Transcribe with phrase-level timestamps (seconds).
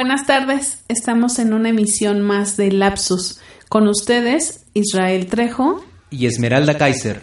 [0.00, 3.40] Buenas tardes, estamos en una emisión más de Lapsus.
[3.68, 7.22] Con ustedes, Israel Trejo y Esmeralda Kaiser.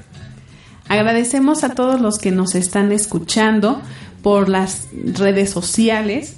[0.89, 3.81] Agradecemos a todos los que nos están escuchando
[4.21, 6.35] por las redes sociales.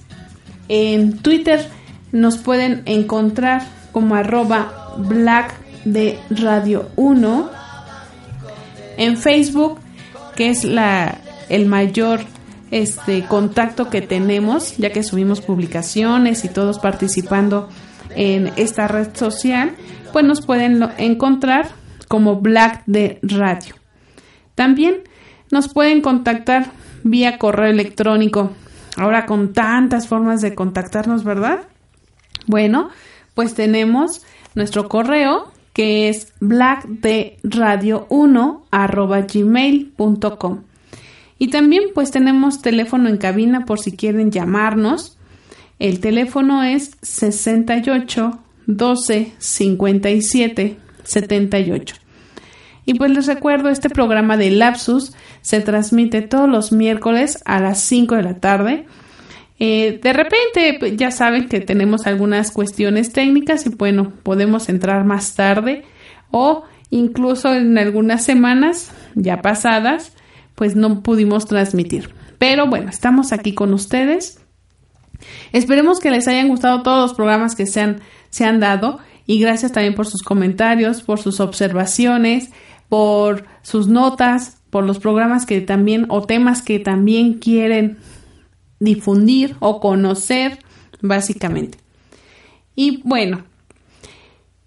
[0.69, 1.67] En Twitter
[2.11, 7.49] nos pueden encontrar como arroba black de radio 1.
[8.97, 9.79] En Facebook,
[10.35, 11.17] que es la,
[11.49, 12.19] el mayor
[12.71, 17.69] este contacto que tenemos, ya que subimos publicaciones y todos participando
[18.15, 19.75] en esta red social,
[20.13, 21.69] pues nos pueden encontrar
[22.07, 23.75] como Black de Radio.
[24.55, 25.03] También
[25.51, 26.71] nos pueden contactar
[27.03, 28.51] vía correo electrónico.
[28.95, 31.67] Ahora con tantas formas de contactarnos, ¿verdad?
[32.47, 32.89] Bueno,
[33.35, 34.23] pues tenemos
[34.55, 40.63] nuestro correo que es blackderadio1 gmail.com.
[41.39, 45.17] Y también pues tenemos teléfono en cabina por si quieren llamarnos.
[45.79, 51.95] El teléfono es 68 12 57 78.
[52.85, 57.81] Y pues les recuerdo, este programa de Lapsus se transmite todos los miércoles a las
[57.81, 58.85] 5 de la tarde.
[59.59, 65.03] Eh, de repente pues, ya saben que tenemos algunas cuestiones técnicas y bueno, podemos entrar
[65.03, 65.83] más tarde
[66.31, 70.13] o incluso en algunas semanas ya pasadas
[70.57, 72.09] pues no pudimos transmitir.
[72.39, 74.39] Pero bueno, estamos aquí con ustedes.
[75.53, 78.97] Esperemos que les hayan gustado todos los programas que se han, se han dado
[79.27, 82.49] y gracias también por sus comentarios, por sus observaciones,
[82.89, 87.99] por sus notas, por los programas que también o temas que también quieren
[88.79, 90.57] difundir o conocer,
[91.01, 91.77] básicamente.
[92.75, 93.43] Y bueno,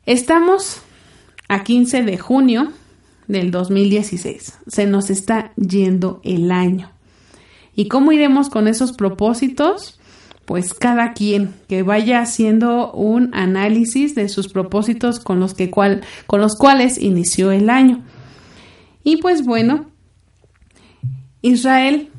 [0.07, 0.83] estamos
[1.49, 2.73] a 15 de junio
[3.31, 4.59] del 2016.
[4.67, 6.91] Se nos está yendo el año.
[7.75, 9.99] ¿Y cómo iremos con esos propósitos?
[10.45, 16.03] Pues cada quien que vaya haciendo un análisis de sus propósitos con los, que cual,
[16.27, 18.03] con los cuales inició el año.
[19.05, 19.87] Y pues bueno,
[21.41, 22.11] Israel,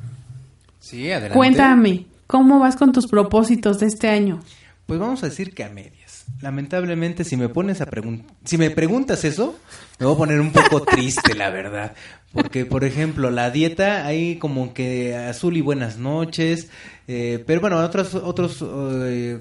[0.80, 1.36] sí, adelante.
[1.36, 4.40] cuéntame, ¿cómo vas con tus propósitos de este año?
[4.86, 6.01] Pues vamos a decir que a media
[6.40, 9.58] lamentablemente si me pones a preguntar, si me preguntas eso,
[9.98, 11.94] me voy a poner un poco triste, la verdad.
[12.32, 16.70] Porque, por ejemplo, la dieta, hay como que azul y buenas noches,
[17.06, 19.40] eh, pero bueno, otros, otros eh,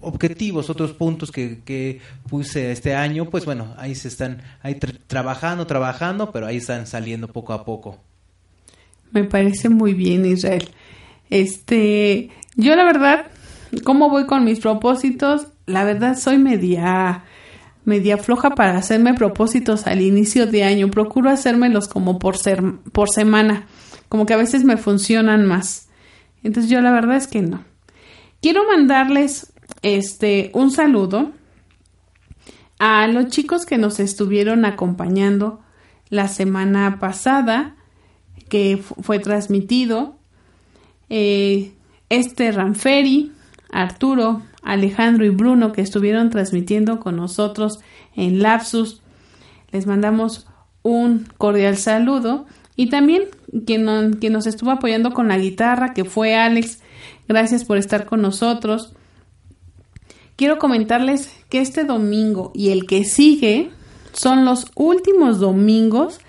[0.00, 4.74] objetivos, otros puntos que, que, puse este año, pues bueno, ahí se están, ahí
[5.06, 7.98] trabajando, trabajando, pero ahí están saliendo poco a poco.
[9.12, 10.68] Me parece muy bien, Israel.
[11.30, 13.26] Este, yo la verdad,
[13.84, 15.46] ¿cómo voy con mis propósitos?
[15.68, 17.24] La verdad soy media
[17.88, 20.90] media floja para hacerme propósitos al inicio de año.
[20.90, 22.62] Procuro hacérmelos como por ser
[22.92, 23.66] por semana,
[24.08, 25.88] como que a veces me funcionan más.
[26.42, 27.64] Entonces yo la verdad es que no.
[28.42, 29.52] Quiero mandarles
[29.82, 31.32] este un saludo
[32.78, 35.60] a los chicos que nos estuvieron acompañando
[36.10, 37.74] la semana pasada
[38.48, 40.18] que fue transmitido.
[41.10, 41.72] Eh,
[42.10, 43.32] este Ranferi,
[43.70, 47.80] Arturo, Alejandro y Bruno que estuvieron transmitiendo con nosotros
[48.14, 49.00] en Lapsus.
[49.70, 50.46] Les mandamos
[50.82, 52.46] un cordial saludo
[52.76, 53.24] y también
[53.66, 56.80] quien, nos estuvo apoyando con la guitarra, que fue Alex.
[57.26, 58.92] Gracias por estar con nosotros.
[60.36, 63.70] Quiero comentarles que este domingo y el que sigue
[64.12, 66.20] son los últimos domingos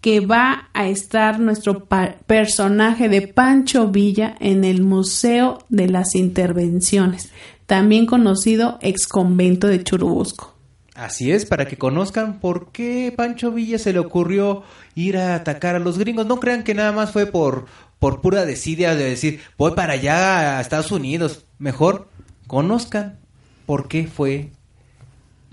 [0.00, 1.86] que va a estar nuestro
[2.26, 7.30] personaje de Pancho Villa en el Museo de las Intervenciones
[7.72, 10.54] también conocido ex convento de Churubusco.
[10.94, 14.62] Así es, para que conozcan por qué Pancho Villa se le ocurrió
[14.94, 16.26] ir a atacar a los gringos.
[16.26, 17.64] No crean que nada más fue por,
[17.98, 21.46] por pura desidia de decir, voy para allá a Estados Unidos.
[21.58, 22.10] Mejor
[22.46, 23.20] conozcan
[23.64, 24.50] por qué fue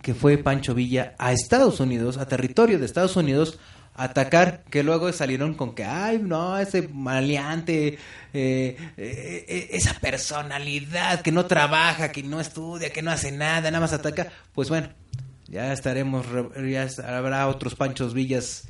[0.02, 3.60] que fue Pancho Villa a Estados Unidos, a territorio de Estados Unidos,
[4.04, 7.98] atacar, que luego salieron con que, ay, no, ese maleante, eh,
[8.34, 13.82] eh, eh, esa personalidad que no trabaja, que no estudia, que no hace nada, nada
[13.82, 14.90] más ataca, pues bueno,
[15.48, 16.26] ya estaremos,
[16.70, 18.68] ya habrá otros Panchos Villas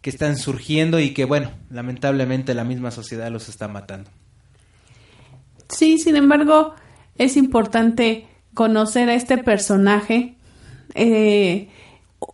[0.00, 4.10] que están surgiendo y que, bueno, lamentablemente la misma sociedad los está matando.
[5.68, 6.74] Sí, sin embargo,
[7.16, 10.34] es importante conocer a este personaje.
[10.94, 11.68] Eh,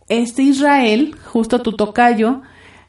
[0.07, 2.41] este Israel, justo tu tocayo,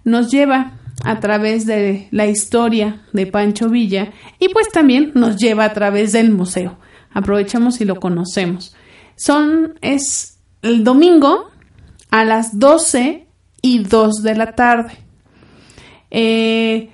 [0.05, 0.73] nos lleva
[1.05, 6.13] a través de la historia de Pancho Villa y pues también nos lleva a través
[6.13, 6.79] del museo.
[7.13, 8.75] Aprovechamos y lo conocemos.
[9.17, 11.51] Son, es el domingo
[12.11, 13.27] a las 12
[13.63, 14.93] y 2 de la tarde.
[16.11, 16.91] Eh,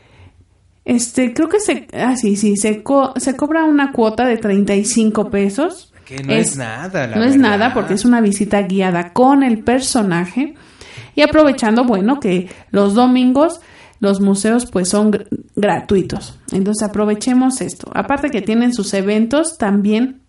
[0.84, 5.30] Este, creo que se, ah, sí, sí, se, co- se cobra una cuota de 35
[5.30, 5.91] pesos.
[6.17, 9.59] Que no es, nada, la no es nada porque es una visita guiada con el
[9.61, 10.55] personaje.
[11.14, 13.61] Y aprovechando, bueno, que los domingos
[14.00, 16.37] los museos pues son gr- gratuitos.
[16.50, 17.88] Entonces aprovechemos esto.
[17.94, 20.23] Aparte que tienen sus eventos también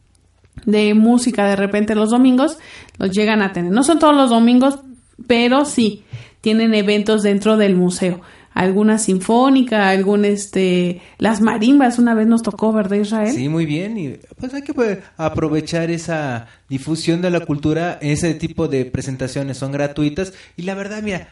[0.65, 2.59] de música de repente los domingos,
[2.99, 3.71] los llegan a tener.
[3.71, 4.79] No son todos los domingos,
[5.25, 6.03] pero sí
[6.41, 8.21] tienen eventos dentro del museo.
[8.53, 13.33] Alguna sinfónica, algún este, las marimbas, una vez nos tocó, ¿verdad Israel?
[13.33, 13.97] Sí, muy bien.
[13.97, 17.97] Y pues hay que pues, aprovechar esa difusión de la cultura.
[18.01, 20.33] Ese tipo de presentaciones son gratuitas.
[20.55, 21.29] Y la verdad, mira,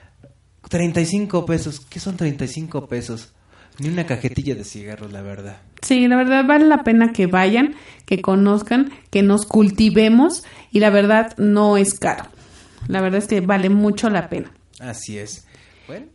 [0.69, 1.79] 35 pesos.
[1.79, 3.33] ¿Qué son 35 pesos?
[3.79, 5.57] Ni una cajetilla de cigarros, la verdad.
[5.81, 7.75] Sí, la verdad vale la pena que vayan,
[8.05, 12.25] que conozcan, que nos cultivemos y la verdad no es caro.
[12.87, 14.51] La verdad es que vale mucho la pena.
[14.79, 15.47] Así es.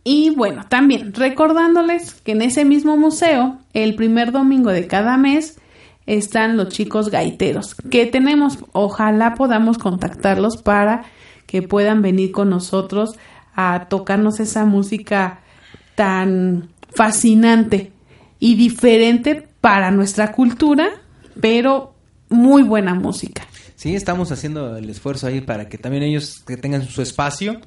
[0.03, 5.59] Y bueno, también recordándoles que en ese mismo museo, el primer domingo de cada mes,
[6.07, 8.59] están los chicos gaiteros que tenemos.
[8.71, 11.03] Ojalá podamos contactarlos para
[11.45, 13.17] que puedan venir con nosotros
[13.55, 15.41] a tocarnos esa música
[15.95, 17.91] tan fascinante
[18.39, 20.89] y diferente para nuestra cultura,
[21.41, 21.93] pero
[22.29, 23.45] muy buena música.
[23.75, 27.59] sí, estamos haciendo el esfuerzo ahí para que también ellos que tengan su espacio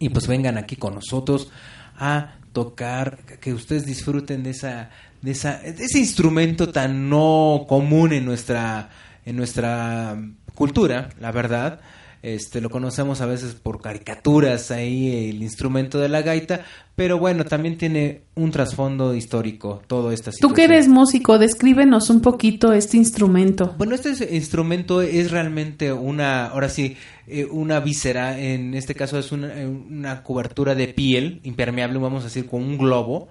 [0.00, 1.52] y pues vengan aquí con nosotros
[1.96, 4.90] a tocar, que ustedes disfruten de esa,
[5.22, 8.90] de esa, ese instrumento tan no común en nuestra,
[9.24, 10.18] en nuestra
[10.54, 11.80] cultura, la verdad.
[12.22, 16.60] Este, lo conocemos a veces por caricaturas ahí el instrumento de la gaita,
[16.94, 20.54] pero bueno, también tiene un trasfondo histórico todo esta Tú situación.
[20.56, 23.74] que eres músico, descríbenos un poquito este instrumento.
[23.78, 26.94] Bueno, este es- instrumento es realmente una, ahora sí,
[27.26, 32.22] eh, una víscera, en este caso es una, eh, una cobertura de piel impermeable, vamos
[32.22, 33.28] a decir, con un globo,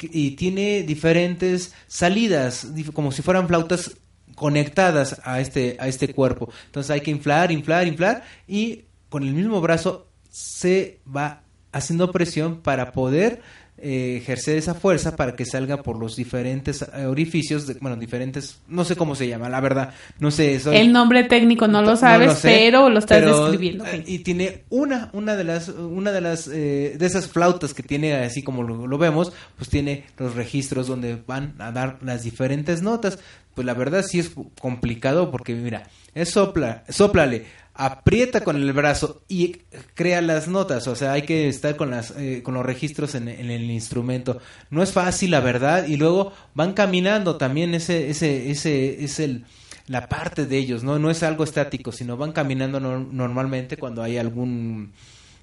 [0.00, 3.98] y tiene diferentes salidas, como si fueran flautas
[4.40, 6.48] conectadas a este, a este cuerpo.
[6.64, 11.42] Entonces hay que inflar, inflar, inflar, y con el mismo brazo se va
[11.72, 13.42] haciendo presión para poder
[13.82, 18.84] eh, ejercer esa fuerza para que salga por los diferentes orificios, de- bueno, diferentes, no
[18.84, 20.60] sé cómo se llama, la verdad, no sé.
[20.60, 23.86] soy- El nombre técnico no lo sabes, lo sé, pero lo estás pero, describiendo.
[23.86, 27.82] eh, Y tiene una, una de las, una de las, eh, de esas flautas que
[27.82, 32.22] tiene, así como lo, lo vemos, pues tiene los registros donde van a dar las
[32.22, 33.18] diferentes notas.
[33.54, 34.30] Pues la verdad sí es
[34.60, 35.82] complicado porque mira,
[36.14, 37.46] es sopla, soplale,
[37.86, 39.58] aprieta con el brazo y
[39.94, 43.28] crea las notas, o sea, hay que estar con las eh, con los registros en,
[43.28, 44.38] en el instrumento.
[44.70, 49.44] No es fácil, la verdad, y luego van caminando también ese ese ese es el
[49.86, 54.02] la parte de ellos, no no es algo estático, sino van caminando nor- normalmente cuando
[54.02, 54.92] hay algún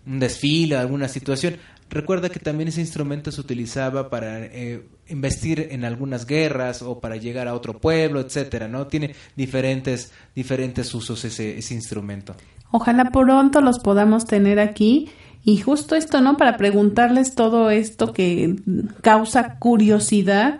[0.05, 1.57] un desfile, alguna situación.
[1.89, 7.15] Recuerda que también ese instrumento se utilizaba para eh, investir en algunas guerras o para
[7.15, 8.87] llegar a otro pueblo, etcétera, ¿no?
[8.87, 12.35] Tiene diferentes diferentes usos ese ese instrumento.
[12.71, 15.09] Ojalá pronto los podamos tener aquí.
[15.43, 16.35] Y justo esto, ¿no?
[16.35, 18.55] Para preguntarles todo esto que
[19.01, 20.59] causa curiosidad,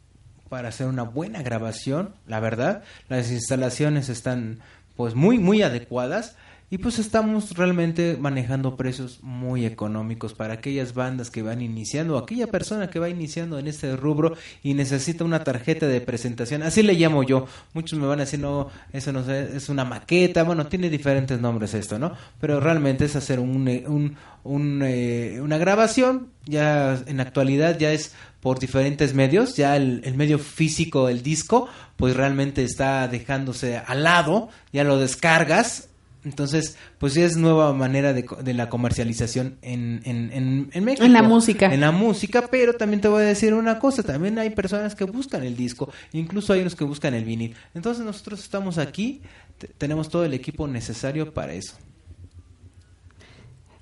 [0.49, 2.83] para hacer una buena grabación, la verdad.
[3.09, 4.61] Las instalaciones están
[4.97, 6.37] pues muy muy adecuadas
[6.69, 12.49] y pues estamos realmente manejando precios muy económicos para aquellas bandas que van iniciando, aquella
[12.49, 16.95] persona que va iniciando en este rubro y necesita una tarjeta de presentación, así le
[16.95, 17.47] llamo yo.
[17.73, 21.41] Muchos me van a decir, no, eso no sé, es una maqueta, bueno, tiene diferentes
[21.41, 22.13] nombres esto, ¿no?
[22.41, 27.93] Pero realmente es hacer un, eh, un, un, eh, una grabación, ya en actualidad ya
[27.93, 33.79] es por diferentes medios, ya el, el medio físico, el disco, pues realmente está dejándose
[33.79, 35.91] al lado, ya lo descargas,
[36.27, 41.05] Entonces, pues sí es nueva manera de, de la comercialización en, en, en, en México.
[41.05, 41.73] En la música.
[41.73, 45.05] En la música, pero también te voy a decir una cosa, también hay personas que
[45.05, 47.55] buscan el disco, incluso hay unos que buscan el vinil.
[47.75, 49.23] Entonces nosotros estamos aquí,
[49.57, 51.77] te- tenemos todo el equipo necesario para eso.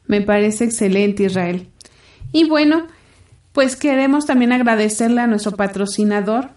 [0.06, 1.68] Me parece excelente, Israel.
[2.30, 2.86] Y bueno,
[3.52, 6.50] pues queremos también agradecerle a nuestro patrocinador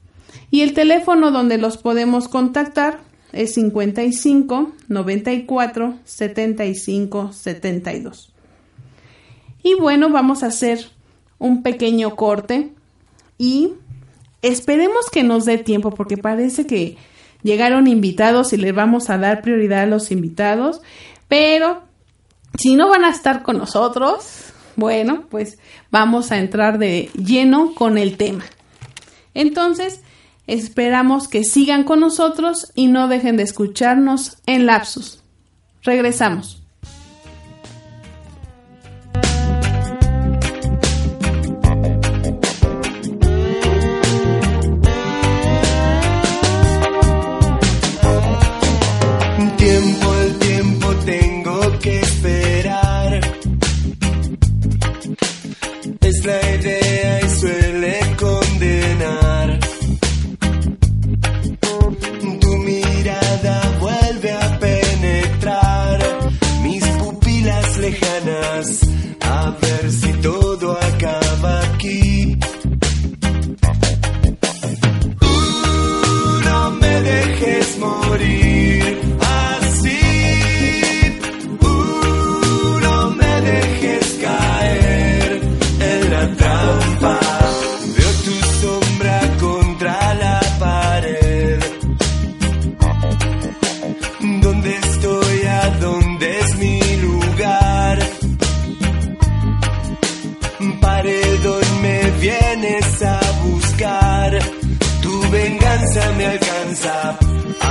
[0.52, 3.00] Y el teléfono donde los podemos contactar
[3.32, 8.34] es 55 94 75 72.
[9.64, 10.90] Y bueno, vamos a hacer
[11.38, 12.72] un pequeño corte
[13.38, 13.74] y
[14.42, 16.98] esperemos que nos dé tiempo porque parece que
[17.44, 20.82] llegaron invitados y les vamos a dar prioridad a los invitados,
[21.28, 21.84] pero
[22.58, 25.58] si no van a estar con nosotros, bueno, pues
[25.92, 28.46] vamos a entrar de lleno con el tema.
[29.34, 30.02] Entonces,
[30.54, 35.24] esperamos que sigan con nosotros y no dejen de escucharnos en Lapsus.
[35.84, 36.64] Regresamos.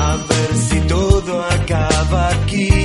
[0.00, 2.77] A ver si todo acaba aquí.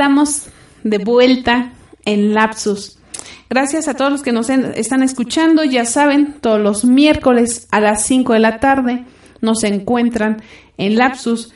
[0.00, 0.42] Estamos
[0.84, 1.72] de vuelta
[2.04, 2.98] en Lapsus.
[3.48, 5.64] Gracias a todos los que nos en- están escuchando.
[5.64, 9.06] Ya saben, todos los miércoles a las 5 de la tarde
[9.40, 10.42] nos encuentran
[10.76, 11.54] en Lapsus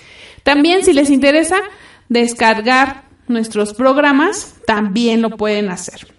[0.43, 1.55] También, si les interesa
[2.07, 6.13] descargar nuestros programas, también lo pueden hacer.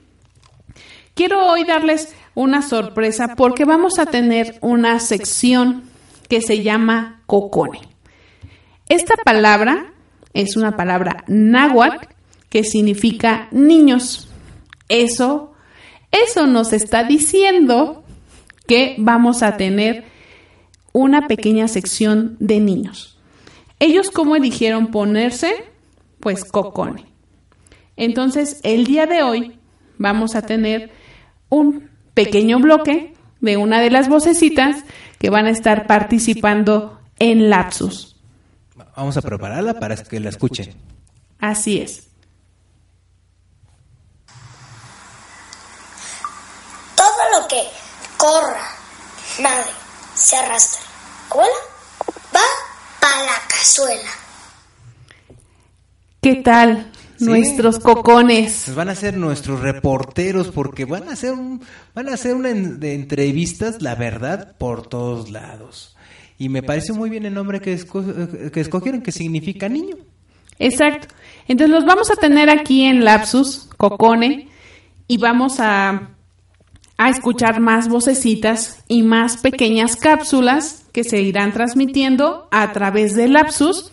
[1.14, 5.85] Quiero hoy darles una sorpresa porque vamos a tener una sección
[6.28, 7.81] que se llama cocone.
[8.88, 9.92] Esta palabra
[10.33, 12.07] es una palabra náhuatl
[12.49, 14.29] que significa niños.
[14.88, 15.53] Eso,
[16.11, 18.05] eso nos está diciendo
[18.66, 20.05] que vamos a tener
[20.92, 23.18] una pequeña sección de niños.
[23.79, 25.53] Ellos cómo eligieron ponerse,
[26.20, 27.05] pues cocone.
[27.96, 29.59] Entonces, el día de hoy
[29.98, 30.90] vamos a tener
[31.53, 34.85] un pequeño bloque de una de las vocecitas
[35.19, 38.17] que van a estar participando en Lapsus.
[38.97, 40.75] Vamos a prepararla para que la escuchen.
[41.38, 42.09] Así es.
[46.97, 47.62] Todo lo que
[48.17, 48.69] corra,
[49.43, 49.71] nade,
[50.15, 50.81] se arrastre,
[51.35, 51.51] vuela,
[52.35, 52.41] va
[52.99, 54.11] para la cazuela.
[56.23, 56.91] ¿Qué tal
[57.22, 57.30] Sí.
[57.30, 58.62] nuestros cocones?
[58.66, 61.61] Pues van a ser nuestros reporteros porque van a hacer un,
[61.94, 65.96] van a hacer una en- de entrevistas, la verdad, por todos lados.
[66.38, 69.96] Y me parece muy bien el nombre que, esco- que escogieron, que significa niño.
[70.58, 71.08] Exacto.
[71.48, 74.48] Entonces los vamos a tener aquí en Lapsus, Cocone,
[75.08, 76.11] y vamos a,
[76.98, 83.28] a escuchar más vocecitas y más pequeñas cápsulas que se irán transmitiendo a través de
[83.28, 83.90] Lapsus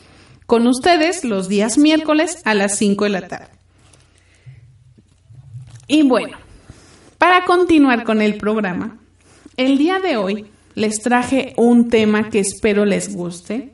[0.49, 3.49] con ustedes los días miércoles a las 5 de la tarde.
[5.87, 6.37] Y bueno,
[7.19, 8.97] para continuar con el programa,
[9.57, 13.73] el día de hoy les traje un tema que espero les guste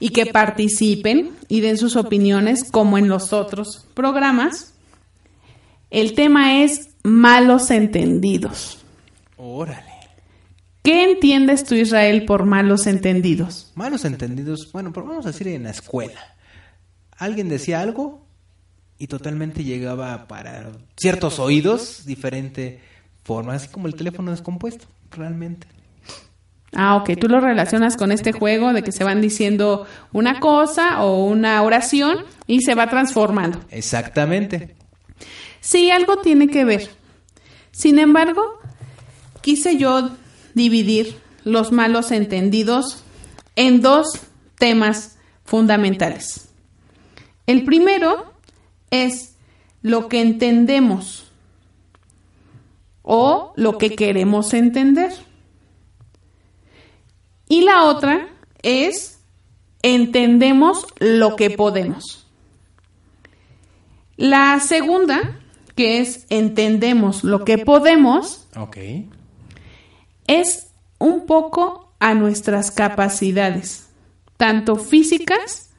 [0.00, 4.74] y que participen y den sus opiniones como en los otros programas.
[5.90, 8.78] El tema es malos entendidos.
[9.36, 9.91] Órale.
[10.82, 13.70] ¿Qué entiendes tú, Israel, por malos entendidos?
[13.76, 16.34] Malos entendidos, bueno, pero vamos a decir en la escuela.
[17.16, 18.26] Alguien decía algo
[18.98, 22.80] y totalmente llegaba para ciertos oídos diferente
[23.22, 25.68] forma, así como el teléfono descompuesto, realmente.
[26.74, 31.04] Ah, ok, tú lo relacionas con este juego de que se van diciendo una cosa
[31.04, 33.60] o una oración y se va transformando.
[33.70, 34.74] Exactamente.
[35.60, 36.90] Sí, algo tiene que ver.
[37.70, 38.42] Sin embargo,
[39.42, 40.10] quise yo
[40.54, 43.02] dividir los malos entendidos
[43.56, 44.20] en dos
[44.58, 46.48] temas fundamentales.
[47.46, 48.32] El primero
[48.90, 49.36] es
[49.82, 51.26] lo que entendemos
[53.02, 55.12] o lo que queremos entender.
[57.48, 58.28] Y la otra
[58.62, 59.20] es
[59.82, 62.26] entendemos lo que podemos.
[64.16, 65.40] La segunda,
[65.74, 68.76] que es entendemos lo que podemos, Ok.
[70.40, 73.88] Es un poco a nuestras capacidades,
[74.36, 75.70] tanto físicas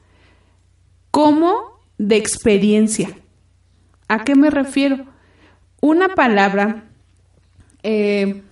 [1.10, 3.18] como de experiencia.
[4.08, 5.06] ¿A qué me refiero?
[5.80, 6.84] Una palabra,
[7.82, 8.42] eh,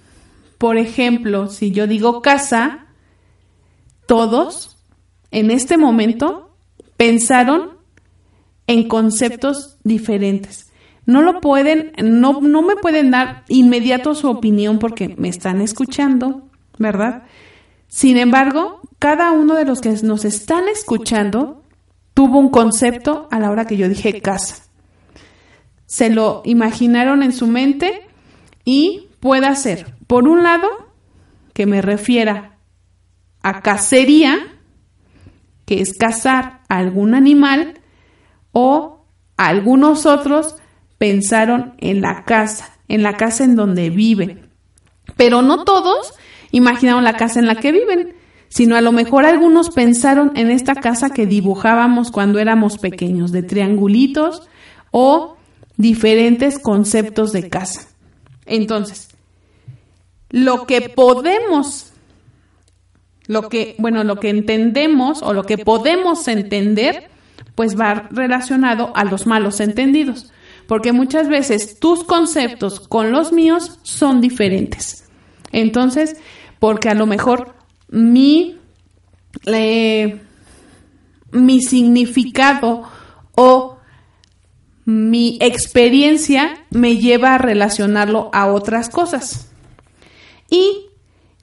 [0.58, 2.86] por ejemplo, si yo digo casa,
[4.06, 4.78] todos
[5.30, 6.56] en este momento
[6.96, 7.78] pensaron
[8.66, 10.71] en conceptos diferentes.
[11.04, 16.42] No lo pueden, no, no me pueden dar inmediato su opinión porque me están escuchando,
[16.78, 17.24] ¿verdad?
[17.88, 21.62] Sin embargo, cada uno de los que nos están escuchando
[22.14, 24.64] tuvo un concepto a la hora que yo dije casa.
[25.86, 28.06] Se lo imaginaron en su mente
[28.64, 30.68] y puede ser, por un lado,
[31.52, 32.58] que me refiera
[33.42, 34.38] a cacería,
[35.66, 37.80] que es cazar algún animal
[38.52, 39.04] o
[39.36, 40.56] algunos otros
[41.02, 44.50] pensaron en la casa, en la casa en donde viven.
[45.16, 46.14] Pero no todos
[46.52, 48.14] imaginaron la casa en la que viven,
[48.46, 53.42] sino a lo mejor algunos pensaron en esta casa que dibujábamos cuando éramos pequeños, de
[53.42, 54.48] triangulitos
[54.92, 55.36] o
[55.76, 57.88] diferentes conceptos de casa.
[58.46, 59.08] Entonces,
[60.30, 61.94] lo que podemos,
[63.26, 67.10] lo que, bueno, lo que entendemos o lo que podemos entender,
[67.56, 70.32] pues va relacionado a los malos entendidos,
[70.66, 75.04] porque muchas veces tus conceptos con los míos son diferentes.
[75.52, 76.16] Entonces,
[76.58, 77.54] porque a lo mejor
[77.88, 78.58] mi,
[81.30, 82.84] mi significado
[83.34, 83.78] o
[84.84, 89.48] mi experiencia me lleva a relacionarlo a otras cosas.
[90.50, 90.86] Y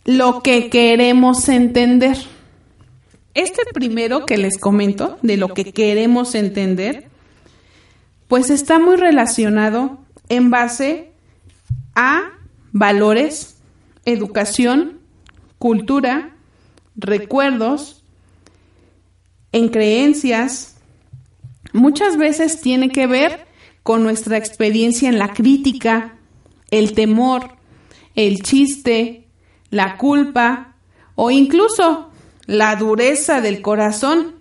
[0.06, 2.18] lo que queremos entender.
[3.34, 7.09] Este primero que les comento, de lo que queremos entender,
[8.30, 9.98] pues está muy relacionado
[10.30, 11.12] en base
[11.96, 12.30] a
[12.72, 13.58] valores,
[14.06, 15.00] educación,
[15.58, 16.36] cultura,
[16.96, 18.04] recuerdos,
[19.52, 20.76] en creencias,
[21.74, 23.48] muchas veces tiene que ver
[23.82, 26.14] con nuestra experiencia en la crítica,
[26.70, 27.56] el temor,
[28.14, 29.26] el chiste,
[29.72, 30.76] la culpa
[31.16, 32.12] o incluso
[32.46, 34.36] la dureza del corazón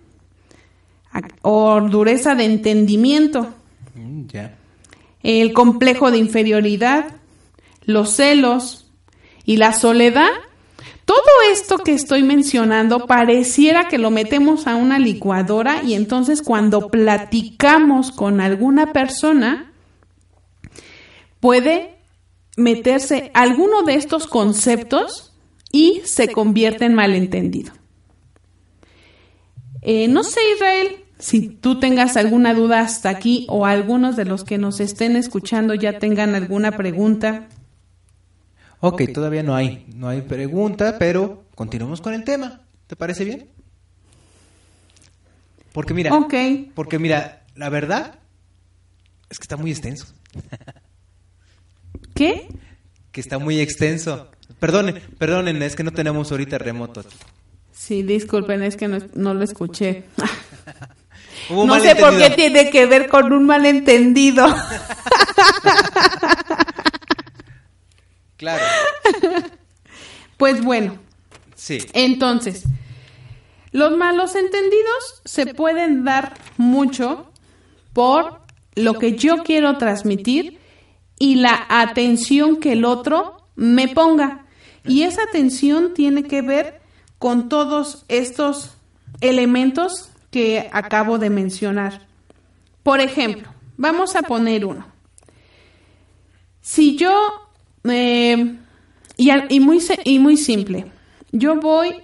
[1.41, 3.55] o dureza de entendimiento,
[5.23, 7.15] El complejo de inferioridad,
[7.83, 8.91] los celos
[9.45, 10.29] y la soledad.
[11.05, 16.89] Todo esto que estoy mencionando pareciera que lo metemos a una licuadora y entonces cuando
[16.89, 19.73] platicamos con alguna persona
[21.39, 21.97] puede
[22.57, 25.33] meterse alguno de estos conceptos
[25.71, 27.73] y se convierte en malentendido.
[29.81, 34.45] Eh, no sé, Israel, si tú tengas alguna duda hasta aquí o algunos de los
[34.45, 37.49] que nos estén escuchando ya tengan alguna pregunta.
[38.79, 42.61] Ok, todavía no hay, no hay pregunta, pero continuamos con el tema.
[42.87, 43.49] ¿Te parece bien?
[45.73, 46.11] Porque mira,
[46.73, 48.15] porque mira, la verdad
[49.29, 50.07] es que está muy extenso,
[52.15, 52.47] ¿Qué?
[53.11, 54.31] que está muy extenso.
[54.59, 57.03] Perdonen, perdonen, es que no tenemos ahorita remoto.
[57.71, 60.05] Sí, disculpen, es que no, no lo escuché.
[61.49, 64.45] Hubo no sé por qué tiene que ver con un malentendido.
[68.37, 68.63] Claro,
[70.37, 70.97] pues bueno,
[71.55, 71.79] sí.
[71.91, 72.63] entonces,
[73.73, 77.33] los malos entendidos se pueden dar mucho
[77.91, 78.39] por
[78.75, 80.57] lo que yo quiero transmitir
[81.19, 84.45] y la atención que el otro me ponga.
[84.85, 86.79] Y esa atención tiene que ver
[87.17, 88.77] con todos estos
[89.19, 92.07] elementos que acabo de mencionar.
[92.83, 94.85] Por ejemplo, vamos a poner uno.
[96.61, 97.13] Si yo,
[97.85, 98.57] eh,
[99.17, 100.91] y, y muy, y muy simple,
[101.31, 101.95] yo voy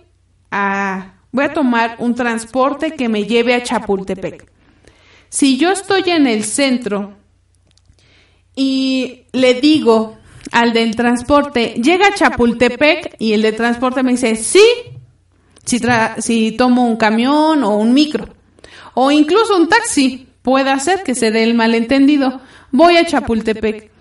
[0.52, 4.52] a, voy a tomar un transporte que me lleve a Chapultepec.
[5.30, 7.14] Si yo estoy en el centro
[8.56, 10.18] y le digo
[10.52, 14.64] al del transporte, llega a Chapultepec y el de transporte me dice, sí,
[15.66, 18.30] si, tomo un camión o un micro
[18.94, 22.40] o incluso un taxi, puede hacer que se dé el malentendido.
[22.72, 23.92] Voy a Chapultepec.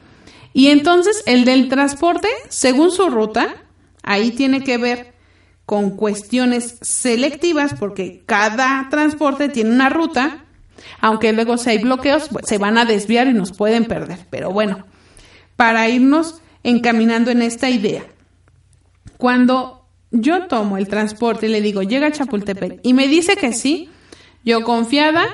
[0.52, 3.56] Y entonces el del transporte, según su ruta,
[4.04, 5.14] ahí tiene que ver
[5.66, 10.44] con cuestiones selectivas porque cada transporte tiene una ruta,
[11.00, 14.20] aunque luego si hay bloqueos, pues, se van a desviar y nos pueden perder.
[14.30, 14.86] Pero bueno,
[15.56, 18.04] para irnos encaminando en esta idea.
[19.18, 19.83] Cuando
[20.14, 23.90] yo tomo el transporte y le digo, llega a Chapultepec, y me dice que sí,
[24.44, 25.26] yo confiada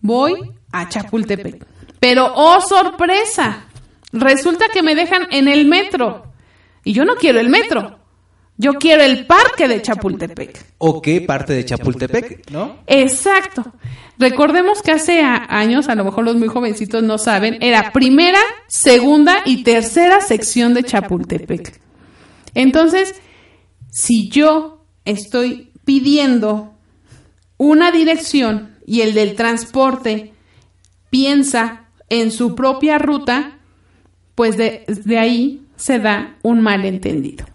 [0.00, 1.66] voy a Chapultepec.
[2.00, 3.66] Pero, oh sorpresa,
[4.12, 6.32] resulta que me dejan en el metro.
[6.84, 7.98] Y yo no quiero el metro,
[8.56, 10.64] yo quiero el parque de Chapultepec.
[10.78, 12.78] ¿O qué parte de Chapultepec, no?
[12.86, 13.64] Exacto.
[14.18, 19.38] Recordemos que hace años, a lo mejor los muy jovencitos no saben, era primera, segunda
[19.44, 21.80] y tercera sección de Chapultepec.
[22.54, 23.14] Entonces,
[23.94, 26.74] si yo estoy pidiendo
[27.58, 30.34] una dirección y el del transporte
[31.10, 33.60] piensa en su propia ruta,
[34.34, 37.46] pues de, de ahí se da un malentendido.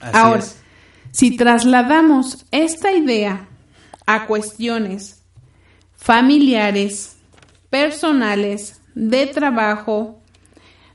[0.00, 0.58] Así Ahora, es.
[1.10, 3.48] si trasladamos esta idea
[4.06, 5.24] a cuestiones
[5.96, 7.16] familiares,
[7.68, 10.20] personales, de trabajo,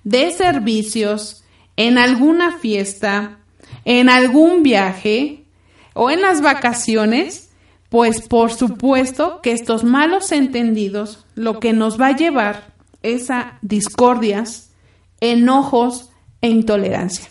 [0.05, 1.43] de servicios,
[1.75, 3.39] en alguna fiesta,
[3.89, 5.45] en algún viaje
[5.93, 7.45] o en las vacaciones,
[7.89, 13.59] Pues por supuesto que estos malos entendidos lo que nos va a llevar es a
[13.61, 14.73] discordias,
[15.21, 16.09] enojos
[16.41, 17.29] e intolerancia.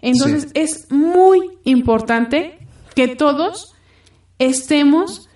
[0.00, 0.50] Entonces Sí.
[0.54, 2.58] es muy importante
[2.96, 3.72] que todos
[4.40, 5.28] estemos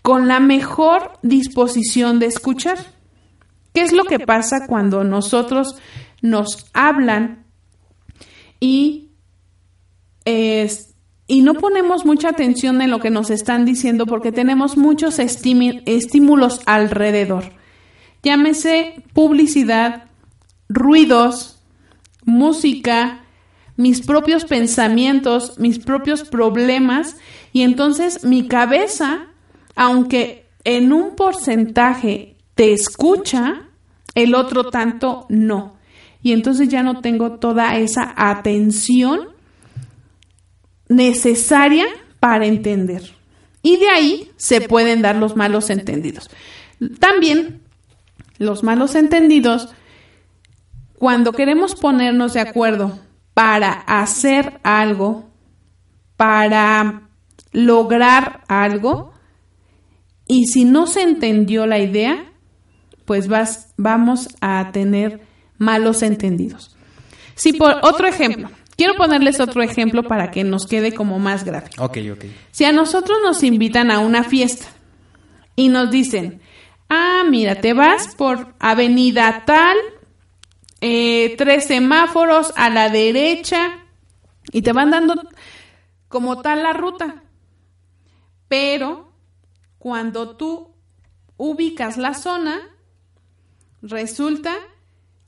[0.00, 2.78] con la mejor disposición de escuchar.
[3.74, 5.76] ¿Qué es lo que pasa cuando nosotros
[6.22, 7.44] nos hablan
[8.58, 9.05] y,
[10.26, 10.94] es-
[11.26, 16.60] y no ponemos mucha atención en lo que nos están diciendo porque tenemos muchos estímulos
[16.66, 17.52] alrededor?
[18.22, 20.04] Llámese publicidad,
[20.68, 21.60] ruidos,
[22.24, 23.22] música,
[23.76, 27.16] mis propios pensamientos, mis propios problemas
[27.52, 29.26] y entonces mi cabeza,
[29.74, 33.68] aunque en un porcentaje te escucha,
[34.14, 35.76] el otro tanto no.
[36.22, 39.35] Y entonces ya no tengo toda esa atención
[40.88, 41.86] necesaria
[42.20, 43.02] para entender.
[43.62, 46.30] Y de ahí se pueden dar los malos entendidos.
[47.00, 47.62] También
[48.38, 49.68] los malos entendidos,
[50.98, 52.98] cuando queremos ponernos de acuerdo
[53.34, 55.28] para hacer algo,
[56.16, 57.08] para
[57.52, 59.12] lograr algo,
[60.26, 62.32] y si no se entendió la idea,
[63.04, 65.22] pues vas, vamos a tener
[65.56, 66.76] malos entendidos.
[67.34, 71.84] Si por otro ejemplo, quiero ponerles otro ejemplo para que nos quede como más gráfico.
[71.84, 72.24] Ok, ok.
[72.50, 74.66] Si a nosotros nos invitan a una fiesta
[75.54, 76.40] y nos dicen,
[76.88, 79.76] ah, mira, te vas por avenida tal,
[80.80, 83.78] eh, tres semáforos a la derecha
[84.52, 85.14] y te van dando
[86.08, 87.22] como tal la ruta.
[88.48, 89.12] Pero
[89.78, 90.74] cuando tú
[91.36, 92.60] ubicas la zona,
[93.82, 94.54] resulta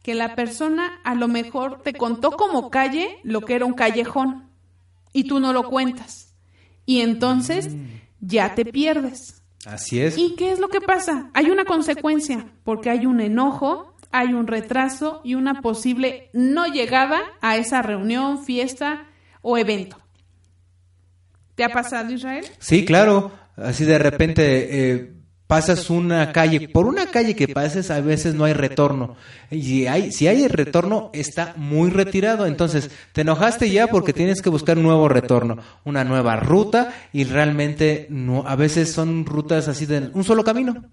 [0.08, 4.48] que la persona a lo mejor te contó como calle lo que era un callejón
[5.12, 6.34] y tú no lo cuentas.
[6.86, 7.68] Y entonces
[8.18, 9.42] ya te pierdes.
[9.66, 10.16] Así es.
[10.16, 11.30] ¿Y qué es lo que pasa?
[11.34, 17.20] Hay una consecuencia, porque hay un enojo, hay un retraso y una posible no llegada
[17.42, 19.08] a esa reunión, fiesta
[19.42, 19.98] o evento.
[21.54, 22.46] ¿Te ha pasado, Israel?
[22.60, 23.30] Sí, claro.
[23.58, 25.17] Así de repente eh,
[25.48, 29.16] pasas una calle, por una calle que pases a veces no hay retorno.
[29.50, 32.46] Y hay, si hay retorno está muy retirado.
[32.46, 37.24] Entonces te enojaste ya porque tienes que buscar un nuevo retorno, una nueva ruta y
[37.24, 40.84] realmente no, a veces son rutas así de un solo camino.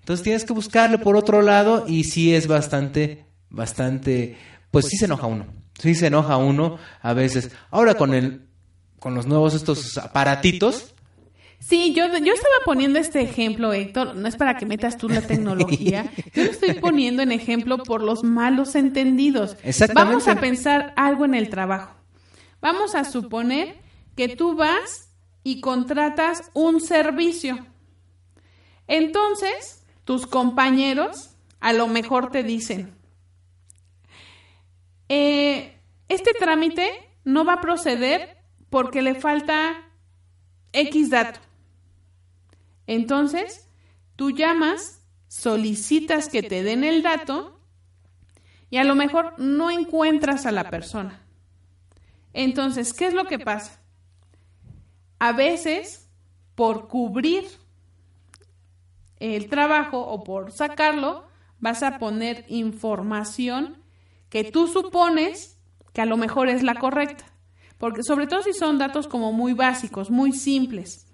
[0.00, 4.36] Entonces tienes que buscarle por otro lado y sí es bastante, bastante,
[4.72, 5.46] pues sí se enoja uno.
[5.80, 7.52] Sí se enoja uno a veces.
[7.70, 8.48] Ahora con el,
[8.98, 10.91] con los nuevos estos aparatitos,
[11.62, 15.22] Sí, yo, yo estaba poniendo este ejemplo, Héctor, no es para que metas tú la
[15.22, 19.56] tecnología, yo lo estoy poniendo en ejemplo por los malos entendidos.
[19.62, 19.94] Exactamente.
[19.94, 21.94] Vamos a pensar algo en el trabajo.
[22.60, 23.76] Vamos a suponer
[24.16, 25.10] que tú vas
[25.44, 27.64] y contratas un servicio.
[28.88, 32.96] Entonces, tus compañeros a lo mejor te dicen,
[35.08, 36.90] "Eh, este trámite
[37.24, 38.36] no va a proceder
[38.68, 39.76] porque le falta
[40.72, 41.40] X dato.
[42.92, 43.70] Entonces,
[44.16, 47.58] tú llamas, solicitas que te den el dato
[48.68, 51.22] y a lo mejor no encuentras a la persona.
[52.34, 53.80] Entonces, ¿qué es lo que pasa?
[55.18, 56.10] A veces,
[56.54, 57.44] por cubrir
[59.20, 61.26] el trabajo o por sacarlo,
[61.60, 63.82] vas a poner información
[64.28, 65.58] que tú supones
[65.94, 67.24] que a lo mejor es la correcta.
[67.78, 71.06] Porque sobre todo si son datos como muy básicos, muy simples.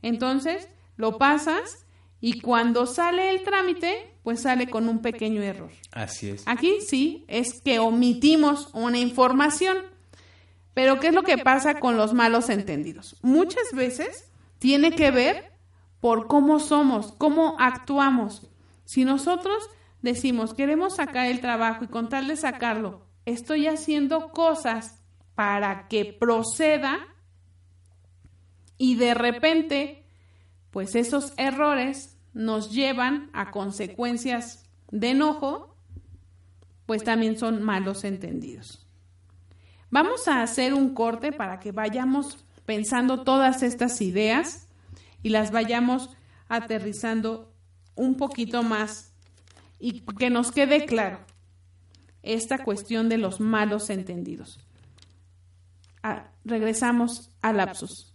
[0.00, 1.86] Entonces, lo pasas
[2.20, 5.70] y cuando sale el trámite, pues sale con un pequeño error.
[5.92, 6.42] así es.
[6.46, 9.78] Aquí sí es que omitimos una información.
[10.74, 13.16] Pero ¿qué es lo que pasa con los malos entendidos?
[13.22, 15.50] Muchas veces tiene que ver
[16.00, 18.48] por cómo somos, cómo actuamos.
[18.84, 19.70] Si nosotros
[20.02, 25.00] decimos, queremos sacar el trabajo y con tal de sacarlo, estoy haciendo cosas
[25.34, 26.98] para que proceda
[28.76, 30.07] y de repente,
[30.70, 35.74] pues esos errores nos llevan a consecuencias de enojo,
[36.86, 38.86] pues también son malos entendidos.
[39.90, 44.68] Vamos a hacer un corte para que vayamos pensando todas estas ideas
[45.22, 46.10] y las vayamos
[46.48, 47.52] aterrizando
[47.94, 49.12] un poquito más
[49.78, 51.20] y que nos quede claro
[52.22, 54.60] esta cuestión de los malos entendidos.
[56.02, 58.14] Ah, regresamos a lapsus.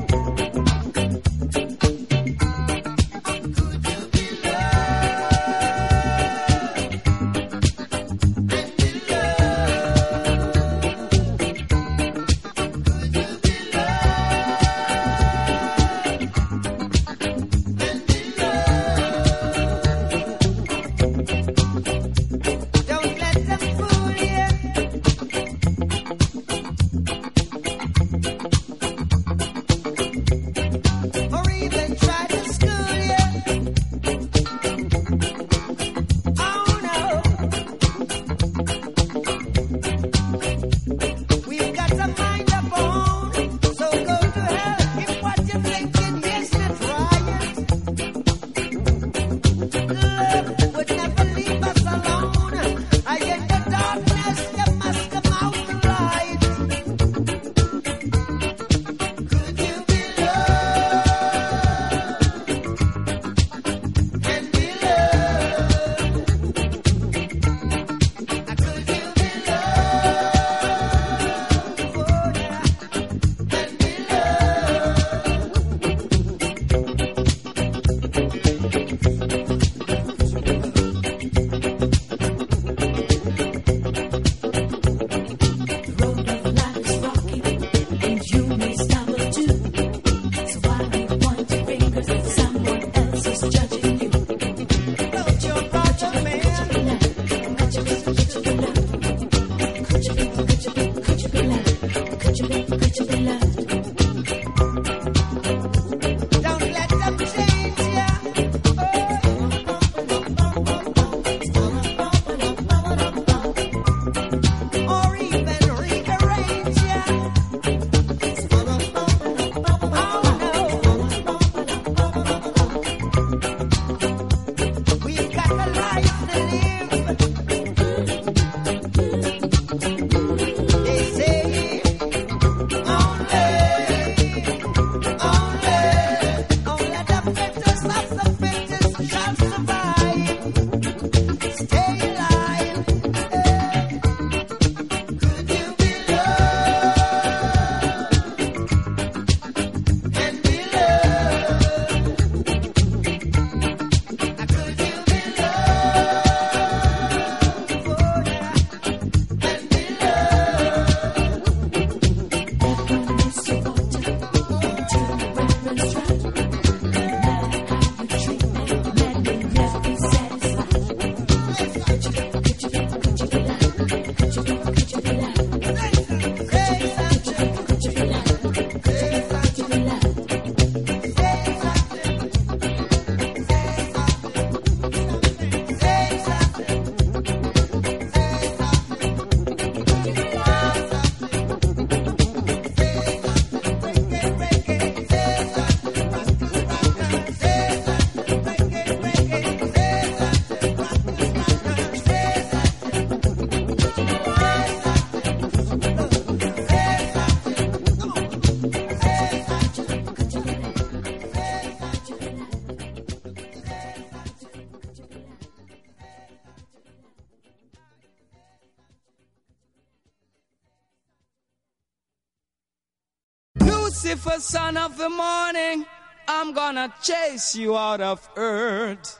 [224.41, 225.85] Son of the morning,
[226.27, 229.19] I'm gonna chase you out of earth.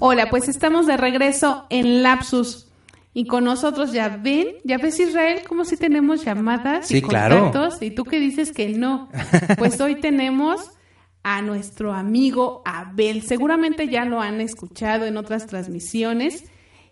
[0.00, 2.66] Hola, pues estamos de regreso en Lapsus.
[3.14, 7.40] Y con nosotros ya ven, ya ves Israel, como si tenemos llamadas Sí, y claro.
[7.50, 7.82] contactos.
[7.82, 9.08] Y tú que dices que no.
[9.58, 10.70] Pues hoy tenemos
[11.22, 13.22] a nuestro amigo Abel.
[13.22, 16.44] Seguramente ya lo han escuchado en otras transmisiones.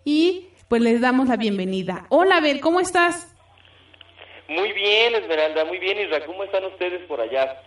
[0.03, 2.05] Y pues les damos la bienvenida.
[2.09, 3.33] Hola Abel, ¿cómo estás?
[4.49, 6.25] Muy bien, Esmeralda, muy bien, Isra.
[6.25, 7.61] ¿Cómo están ustedes por allá?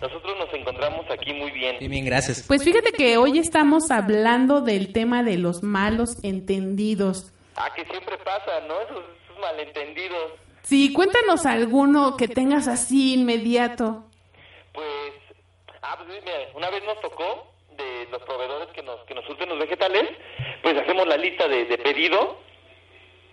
[0.00, 1.78] Nosotros nos encontramos aquí muy bien.
[1.78, 2.44] Bien, bien, gracias.
[2.46, 7.32] Pues fíjate que hoy estamos hablando del tema de los malos entendidos.
[7.56, 8.80] Ah, que siempre pasa, ¿no?
[8.82, 10.32] Esos, esos malentendidos.
[10.62, 14.04] Sí, cuéntanos alguno que tengas así inmediato.
[14.74, 15.12] Pues,
[15.86, 19.48] ah, pues mira, una vez nos tocó de los proveedores que nos, que nos surten
[19.48, 20.04] los vegetales,
[20.62, 22.38] pues hacemos la lista de, de pedido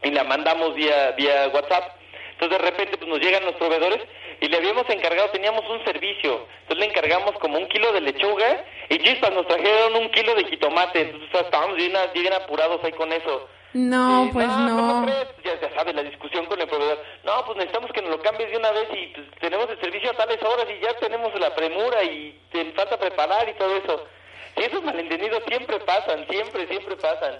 [0.04, 1.98] y la mandamos vía, vía WhatsApp.
[2.34, 4.02] Entonces de repente pues nos llegan los proveedores
[4.42, 8.66] y le habíamos encargado, teníamos un servicio, entonces le encargamos como un kilo de lechuga
[8.90, 13.14] y chispas nos trajeron un kilo de jitomate, entonces estábamos bien, bien apurados ahí con
[13.14, 13.48] eso.
[13.74, 15.08] No, Eh, pues ¿cómo no.
[15.44, 17.00] Ya, ya sabes, la discusión con el proveedor.
[17.26, 20.12] No, pues necesitamos que nos lo cambies de una vez y pues, tenemos el servicio
[20.12, 24.04] a tales horas y ya tenemos la premura y te falta preparar y todo eso.
[24.58, 27.34] Y esos malentendidos siempre pasan, siempre, siempre pasan.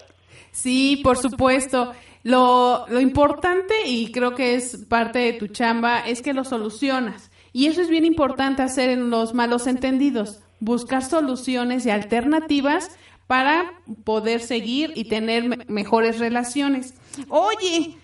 [0.50, 1.92] Sí, por supuesto.
[2.24, 7.30] Lo, lo importante, y creo que es parte de tu chamba, es que lo solucionas.
[7.52, 10.40] Y eso es bien importante hacer en los malos entendidos.
[10.58, 13.72] Buscar soluciones y alternativas para
[14.04, 16.94] poder seguir y tener me- mejores relaciones.
[17.28, 17.94] Oye,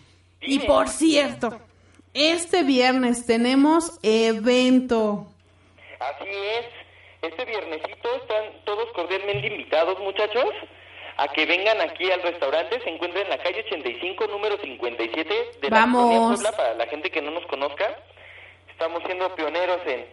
[0.40, 1.58] y por cierto,
[2.14, 5.26] este viernes tenemos evento.
[5.98, 6.66] Así es.
[7.22, 10.46] Este viernesito están todos cordialmente invitados, muchachos,
[11.18, 12.80] a que vengan aquí al restaurante.
[12.82, 16.02] Se encuentra en la calle 85, número 57 de la Vamos.
[16.02, 16.52] Colonia Puebla.
[16.56, 17.94] Para la gente que no nos conozca,
[18.70, 20.06] estamos siendo pioneros en,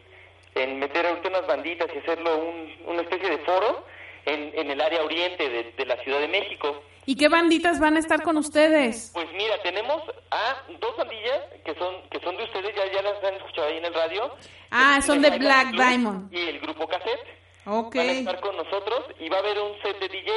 [0.55, 3.85] en meter ahorita unas banditas y hacerlo un- una especie de foro
[4.27, 6.83] en, en el área oriente de, de la Ciudad de México.
[7.05, 9.11] ¿Y qué banditas van a estar con ustedes?
[9.13, 13.23] Pues mira, tenemos a dos bandillas que son que son de ustedes, ya, ya las
[13.23, 14.35] han escuchado ahí en el radio.
[14.71, 16.33] Ah, son de Black Club Diamond.
[16.33, 17.25] Y el grupo Cassette.
[17.65, 17.95] Ok.
[17.95, 20.31] Van a estar con nosotros y va a haber un set de DJ.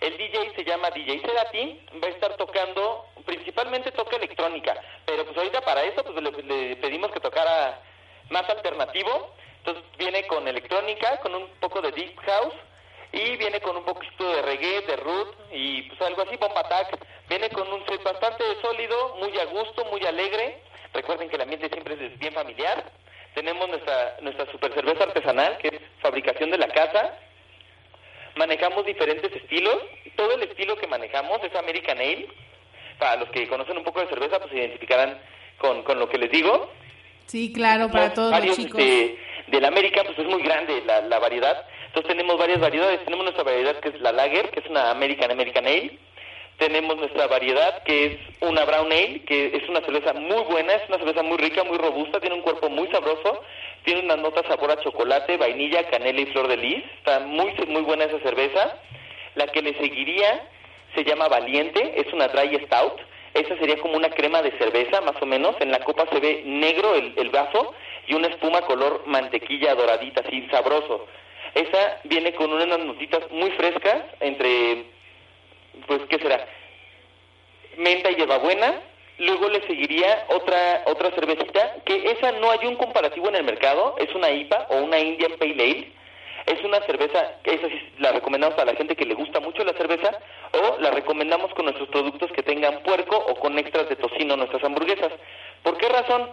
[0.00, 4.74] El DJ se llama DJ Cerati, va a estar tocando, principalmente toca electrónica,
[5.06, 7.80] pero pues ahorita para eso pues le, le pedimos que tocara
[8.28, 12.54] más alternativo, entonces viene con electrónica, con un poco de deep house
[13.14, 16.98] y viene con un poquito de reggae, de root y pues algo así, bomba attack,
[17.28, 20.58] viene con un set bastante sólido, muy a gusto, muy alegre,
[20.92, 22.84] recuerden que el ambiente siempre es bien familiar,
[23.34, 27.18] tenemos nuestra, nuestra super cerveza artesanal, que es fabricación de la casa.
[28.36, 29.76] Manejamos diferentes estilos.
[30.16, 32.28] Todo el estilo que manejamos es American Ale.
[32.98, 35.18] Para los que conocen un poco de cerveza, pues se identificarán
[35.58, 36.70] con, con lo que les digo.
[37.26, 38.80] Sí, claro, para todos los chicos.
[38.80, 41.66] este, del América, pues es muy grande la, la variedad.
[41.86, 43.04] Entonces tenemos varias variedades.
[43.04, 45.98] Tenemos nuestra variedad que es la Lager, que es una American American Ale.
[46.58, 50.88] Tenemos nuestra variedad que es una Brown Ale, que es una cerveza muy buena, es
[50.88, 53.42] una cerveza muy rica, muy robusta, tiene un cuerpo muy sabroso,
[53.84, 56.84] tiene una nota sabor a chocolate, vainilla, canela y flor de lis.
[56.98, 58.78] Está muy, muy buena esa cerveza.
[59.34, 60.48] La que le seguiría
[60.94, 63.00] se llama Valiente, es una Dry Stout.
[63.34, 65.56] Esa sería como una crema de cerveza, más o menos.
[65.58, 67.74] En la copa se ve negro el, el vaso
[68.06, 71.06] y una espuma color mantequilla doradita, así sabroso.
[71.54, 74.84] Esa viene con unas notitas muy frescas, entre,
[75.86, 76.46] pues, ¿qué será?
[77.76, 78.80] Menta y hierbabuena.
[79.18, 83.94] Luego le seguiría otra otra cervecita, que esa no hay un comparativo en el mercado,
[83.98, 85.92] es una IPA o una Indian Pale Ale.
[86.46, 89.72] Es una cerveza, esa sí la recomendamos a la gente que le gusta mucho la
[89.74, 90.10] cerveza,
[90.52, 94.62] o la recomendamos con nuestros productos que tengan puerco o con extras de tocino nuestras
[94.64, 95.12] hamburguesas.
[95.62, 96.28] ¿Por qué razón?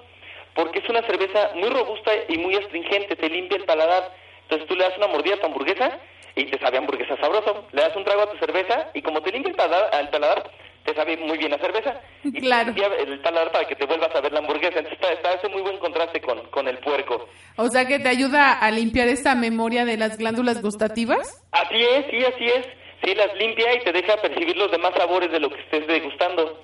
[0.56, 4.12] Porque es una cerveza muy robusta y muy astringente, te limpia el paladar.
[4.44, 5.98] Entonces tú le das una mordida a tu hamburguesa
[6.36, 7.68] y te sabe a hamburguesa sabroso.
[7.72, 10.52] Le das un trago a tu cerveza y como te limpia el paladar, al paladar
[10.84, 12.02] te sabe muy bien la cerveza.
[12.24, 12.66] Y te Claro.
[12.74, 14.80] limpia el paladar para que te vuelvas a ver la hamburguesa.
[14.80, 17.30] Entonces está, está hace muy buen contraste con, con el puerco.
[17.56, 21.42] O sea que te ayuda a limpiar esta memoria de las glándulas gustativas.
[21.52, 22.66] Así es, sí, así es.
[23.04, 26.60] Sí, las limpia y te deja percibir los demás sabores de lo que estés degustando.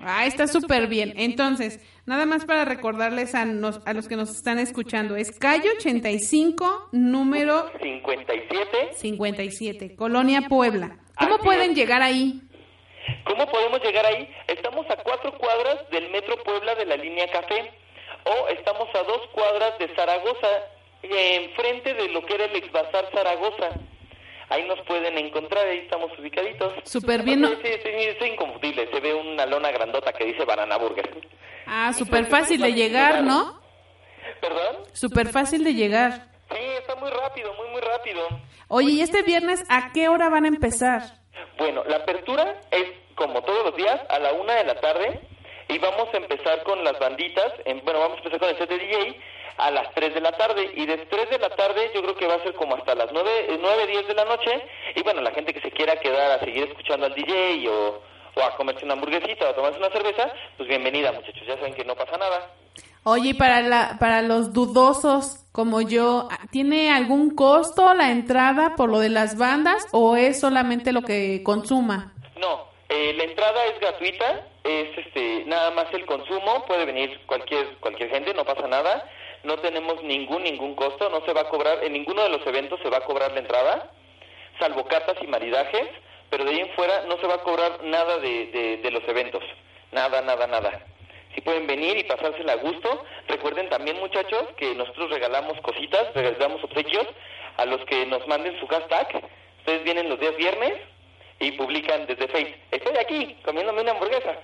[0.00, 1.14] Ah, está súper bien.
[1.16, 5.70] Entonces, nada más para recordarles a, nos- a los que nos están escuchando, es calle
[5.78, 8.92] 85, número 57.
[8.94, 10.98] 57, Colonia Puebla.
[11.18, 12.40] ¿Cómo pueden llegar ahí?
[13.24, 14.28] ¿Cómo podemos llegar ahí?
[14.48, 17.70] Estamos a cuatro cuadras del Metro Puebla de la línea Café
[18.24, 20.48] o estamos a dos cuadras de Zaragoza,
[21.04, 23.70] eh, enfrente de lo que era el ex Bazar Zaragoza.
[24.48, 26.72] Ahí nos pueden encontrar, ahí estamos ubicaditos.
[26.84, 27.48] Súper bien, ¿no?
[27.48, 28.88] Sí, sí, sí, es inconfundible.
[28.92, 31.10] Se ve una lona grandota que dice Banana Burger.
[31.66, 33.60] Ah, súper fácil de llegar, ¿no?
[34.40, 34.76] ¿Perdón?
[34.92, 36.28] Súper fácil de llegar.
[36.50, 38.20] Sí, está muy rápido, muy, muy rápido.
[38.68, 41.02] Oye, ¿y este viernes a qué hora van a empezar?
[41.58, 42.84] Bueno, la apertura es
[43.16, 45.20] como todos los días a la una de la tarde
[45.68, 48.68] y vamos a empezar con las banditas, en- bueno, vamos a empezar con el set
[48.68, 49.20] de DJ
[49.56, 52.26] a las 3 de la tarde y de 3 de la tarde yo creo que
[52.26, 54.62] va a ser como hasta las 9, 9 10 de la noche
[54.94, 58.02] y bueno, la gente que se quiera quedar a seguir escuchando al DJ o,
[58.34, 61.74] o a comerse una hamburguesita o a tomarse una cerveza, pues bienvenida muchachos, ya saben
[61.74, 62.50] que no pasa nada.
[63.08, 68.90] Oye, y para, la, para los dudosos como yo, ¿tiene algún costo la entrada por
[68.90, 72.12] lo de las bandas o es solamente lo que consuma?
[72.36, 77.76] No, eh, la entrada es gratuita, es este nada más el consumo, puede venir cualquier
[77.78, 79.08] cualquier gente, no pasa nada.
[79.46, 82.80] No tenemos ningún ningún costo, no se va a cobrar en ninguno de los eventos
[82.82, 83.92] se va a cobrar la entrada,
[84.58, 85.86] salvo cartas y maridajes,
[86.30, 89.06] pero de ahí en fuera no se va a cobrar nada de, de, de los
[89.06, 89.44] eventos,
[89.92, 90.84] nada, nada, nada.
[91.32, 96.64] Si pueden venir y pasársela a gusto, recuerden también muchachos que nosotros regalamos cositas, regalamos
[96.64, 97.06] obsequios
[97.56, 99.22] a los que nos manden su hashtag.
[99.58, 100.74] Ustedes vienen los días viernes
[101.38, 104.40] y publican desde Facebook, estoy aquí comiéndome una hamburguesa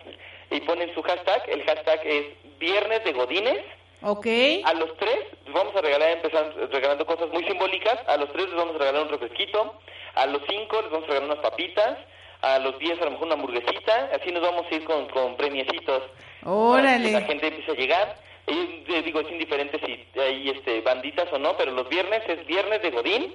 [0.49, 2.27] y ponen su hashtag, el hashtag es
[2.61, 3.82] Viernes de Godines.
[4.03, 4.27] ¿Ok?
[4.65, 8.47] A los tres les vamos a regalar, empezar regalando cosas muy simbólicas, a los tres
[8.47, 9.75] les vamos a regalar un refresquito,
[10.15, 11.99] a los cinco les vamos a regalar unas papitas,
[12.43, 15.37] a los diez a lo mejor una hamburguesita, así nos vamos a ir con, con
[15.37, 16.03] premiecitos.
[16.43, 17.23] Para que la Órale.
[17.27, 18.17] gente empiece a llegar.
[18.49, 22.45] Y les digo, es indiferente si hay este, banditas o no, pero los viernes es
[22.45, 23.35] viernes de Godín,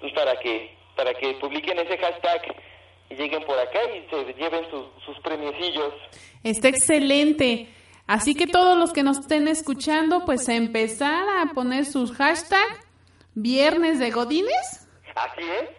[0.00, 2.54] pues para que para que publiquen ese hashtag
[3.10, 5.92] y lleguen por acá y se lleven su- sus premiecillos.
[6.44, 7.66] Está excelente.
[8.06, 12.86] Así que todos los que nos estén escuchando, pues a empezar a poner sus hashtags
[13.34, 14.86] viernes de Godines.
[15.14, 15.70] Así es.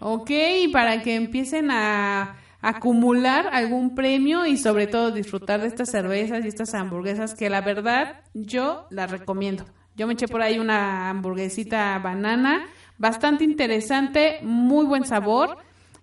[0.00, 5.90] Ok, y para que empiecen a acumular algún premio y sobre todo disfrutar de estas
[5.90, 9.64] cervezas y estas hamburguesas que la verdad yo las recomiendo.
[9.94, 12.66] Yo me eché por ahí una hamburguesita banana,
[12.98, 15.58] bastante interesante, muy buen sabor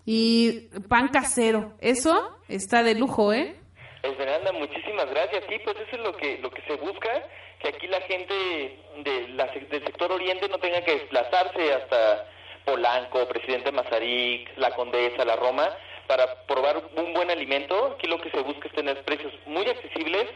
[0.06, 1.74] y pan casero.
[1.80, 3.56] Eso está de lujo, ¿eh?
[4.04, 5.46] Esmeralda, muchísimas gracias.
[5.48, 7.24] Sí, pues eso es lo que lo que se busca,
[7.60, 8.34] que aquí la gente
[8.98, 12.28] de la del sector oriente no tenga que desplazarse hasta
[12.66, 15.70] Polanco, Presidente Mazarik, La Condesa, La Roma,
[16.08, 17.96] para probar un buen alimento.
[17.96, 20.28] Aquí lo que se busca es tener precios muy accesibles,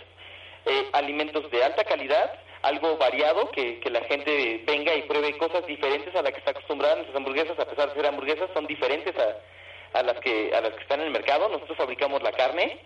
[0.66, 5.66] eh, alimentos de alta calidad, algo variado, que, que la gente venga y pruebe cosas
[5.68, 6.96] diferentes a las que está acostumbrada.
[6.96, 10.72] Nuestras hamburguesas, a pesar de ser hamburguesas, son diferentes a, a las que a las
[10.72, 11.50] que están en el mercado.
[11.50, 12.80] Nosotros fabricamos la carne,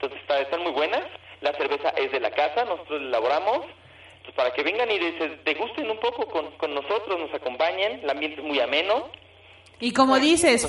[0.00, 1.02] entonces está- están muy buenas.
[1.40, 3.66] La cerveza es de la casa, nosotros la elaboramos.
[4.18, 8.00] Entonces, para que vengan y se degusten un poco con, con nosotros, nos acompañen.
[8.02, 9.08] El ambiente es muy ameno.
[9.80, 10.68] Y como dices,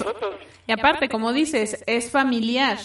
[0.67, 2.77] y aparte, como dices, es familiar.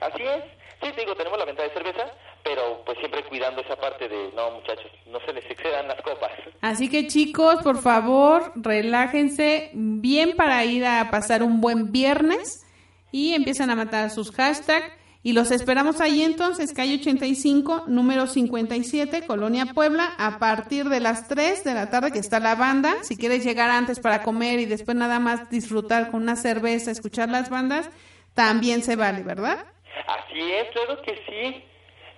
[0.00, 0.44] así es.
[0.82, 2.04] Sí, te digo, tenemos la venta de cerveza,
[2.44, 6.30] pero pues siempre cuidando esa parte de, no muchachos, no se les excedan las copas.
[6.60, 12.64] Así que chicos, por favor, relájense bien para ir a pasar un buen viernes
[13.10, 14.92] y empiezan a matar sus hashtags.
[15.26, 21.28] Y los esperamos ahí entonces, calle 85, número 57, Colonia Puebla, a partir de las
[21.28, 22.94] 3 de la tarde que está la banda.
[23.02, 27.30] Si quieres llegar antes para comer y después nada más disfrutar con una cerveza, escuchar
[27.30, 27.88] las bandas,
[28.34, 29.64] también se vale, ¿verdad?
[30.06, 31.64] Así es, claro que sí.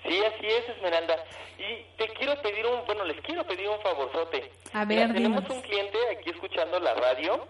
[0.03, 1.15] Sí, así es, Esmeralda.
[1.59, 4.51] Y te quiero pedir un, bueno, les quiero pedir un favorzote.
[4.73, 5.57] A Mira, ver, tenemos dinos.
[5.57, 7.47] un cliente aquí escuchando la radio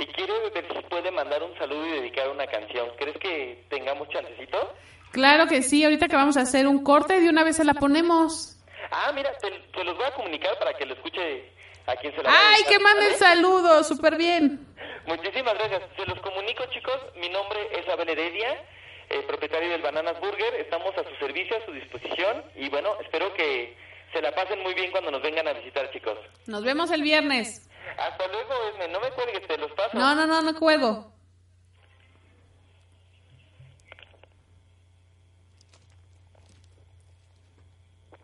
[0.00, 2.88] y quiere ver si puede mandar un saludo y dedicar una canción.
[2.98, 4.74] ¿Crees que tengamos chancecito?
[5.12, 7.74] Claro que sí, ahorita que vamos a hacer un corte, de una vez se la
[7.74, 8.56] ponemos.
[8.90, 11.50] Ah, mira, te, te los voy a comunicar para que lo escuche
[11.86, 13.88] a quien se la ¡Ay, que manden saludos!
[13.88, 14.66] ¡Súper bien!
[15.06, 15.82] Muchísimas gracias.
[15.96, 16.96] Se los comunico, chicos.
[17.16, 18.64] Mi nombre es Abel Heredia,
[19.10, 20.54] eh, propietario del Bananas Burger.
[20.54, 22.44] Estamos a su servicio, a su disposición.
[22.56, 23.76] Y bueno, espero que
[24.12, 26.18] se la pasen muy bien cuando nos vengan a visitar, chicos.
[26.46, 27.69] Nos vemos el viernes.
[27.98, 28.88] Hasta luego, Esme.
[28.88, 29.98] No me cuelgues, te los paso.
[29.98, 31.12] No, no, no, no juego.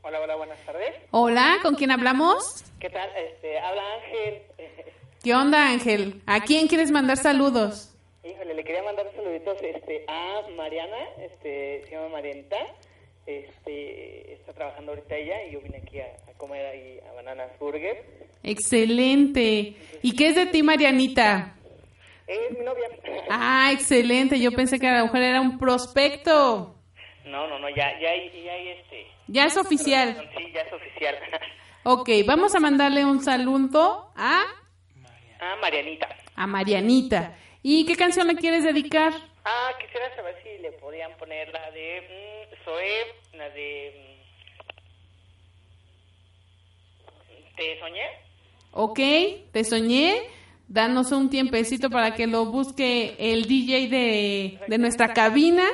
[0.03, 0.95] Hola, hola, buenas tardes.
[1.11, 2.64] Hola, ¿con quién hablamos?
[2.79, 3.09] ¿Qué tal?
[3.17, 4.43] Este, habla Ángel.
[5.23, 6.23] ¿Qué onda, Ángel?
[6.27, 7.93] ¿A quién quieres mandar saludos?
[8.23, 12.57] Híjole, le quería mandar saluditos este, a Mariana, este, se llama Marianita.
[13.27, 17.51] Este, está trabajando ahorita ella y yo vine aquí a, a comer ahí a Bananas
[17.59, 18.05] Burger.
[18.47, 19.76] Excelente.
[20.03, 21.57] ¿Y qué es de ti, Marianita?
[22.28, 22.88] Es mi novia.
[23.28, 24.38] Ah, excelente.
[24.38, 26.76] Yo pensé que a lo mejor era un prospecto.
[27.24, 29.07] No, no, no, ya, ya ya este.
[29.26, 30.30] Ya es oficial.
[30.36, 31.16] Sí, ya es oficial.
[31.82, 34.44] Ok, vamos a mandarle un saludo a...
[35.40, 36.09] a Marianita.
[36.34, 37.36] a Marianita.
[37.62, 39.12] ¿Y qué canción le quieres dedicar?
[39.44, 44.18] Ah, quisiera saber si le podían poner la de mm, Zoé, la de
[47.28, 48.26] mm, Te soñé.
[48.79, 49.01] Ok,
[49.53, 50.20] te soñé.
[50.68, 55.64] Danos un tiempecito para que lo busque el DJ de, de nuestra cabina.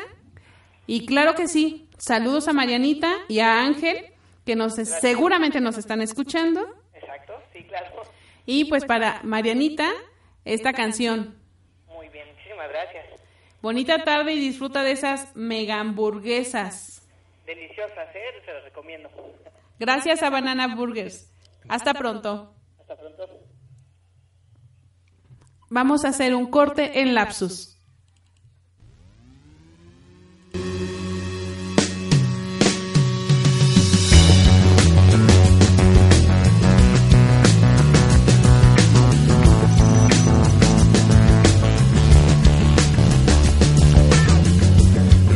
[0.86, 4.12] Y claro que sí, saludos a Marianita y a Ángel,
[4.46, 6.64] que nos seguramente nos están escuchando.
[6.94, 8.03] Exacto, sí, claro.
[8.46, 9.90] Y pues para Marianita,
[10.44, 11.34] esta canción.
[11.88, 13.05] Muy bien, muchísimas gracias.
[13.61, 17.05] Bonita tarde y disfruta de esas mega hamburguesas.
[17.46, 18.42] Deliciosas, ¿eh?
[18.44, 19.11] Se las recomiendo.
[19.80, 21.28] Gracias a Banana Burgers.
[21.68, 22.55] Hasta pronto.
[25.70, 27.78] Vamos a hacer un corte en lapsus.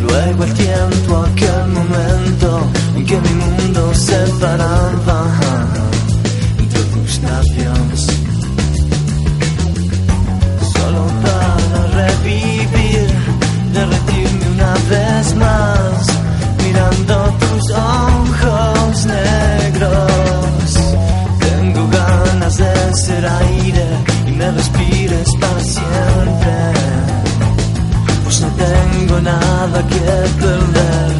[0.02, 5.45] Luego el tiempo, aquel momento en que mi mundo se paraba
[13.88, 16.06] derretirme una vez más,
[16.64, 20.70] mirando tus ojos negros.
[21.40, 23.86] Tengo ganas de ser aire
[24.26, 26.96] y me respires para siempre
[28.26, 30.00] pues no tengo nada que
[30.42, 31.14] perder.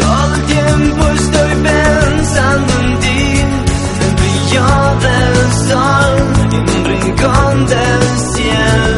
[0.00, 3.52] Todo el tiempo estoy pensando en ti, en
[4.06, 4.68] el brillo
[5.04, 5.36] del
[5.68, 6.14] sol
[6.50, 8.02] y en un rincón del
[8.34, 8.91] cielo.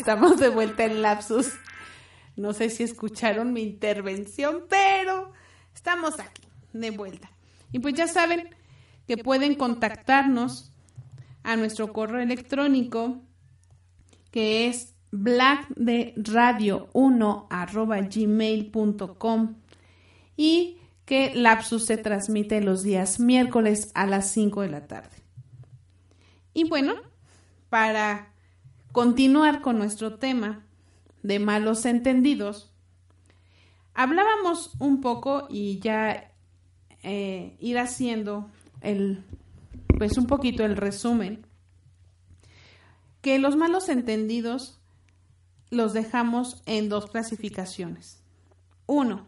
[0.00, 1.52] Estamos de vuelta en Lapsus.
[2.34, 5.34] No sé si escucharon mi intervención, pero
[5.74, 6.40] estamos aquí,
[6.72, 7.30] de vuelta.
[7.70, 8.48] Y pues ya saben
[9.06, 10.72] que pueden contactarnos
[11.42, 13.20] a nuestro correo electrónico
[14.30, 19.56] que es blackderadio1 arroba gmail.com
[20.34, 25.18] y que Lapsus se transmite los días miércoles a las 5 de la tarde.
[26.54, 26.94] Y bueno,
[27.68, 28.30] para
[28.92, 30.64] continuar con nuestro tema
[31.22, 32.70] de malos entendidos,
[33.94, 36.32] hablábamos un poco y ya
[37.02, 39.24] eh, ir haciendo el,
[39.98, 41.46] pues un poquito el resumen,
[43.20, 44.80] que los malos entendidos
[45.70, 48.22] los dejamos en dos clasificaciones.
[48.86, 49.26] Uno,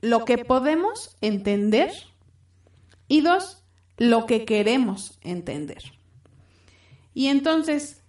[0.00, 1.90] lo que podemos entender
[3.08, 3.64] y dos,
[3.96, 5.82] lo que queremos entender.
[7.12, 8.03] Y entonces,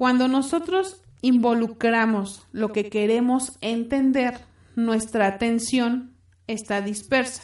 [0.00, 4.40] cuando nosotros involucramos lo que queremos entender,
[4.74, 7.42] nuestra atención está dispersa.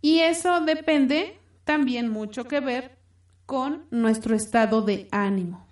[0.00, 2.98] Y eso depende también mucho que ver
[3.46, 5.64] con nuestro estado de ánimo,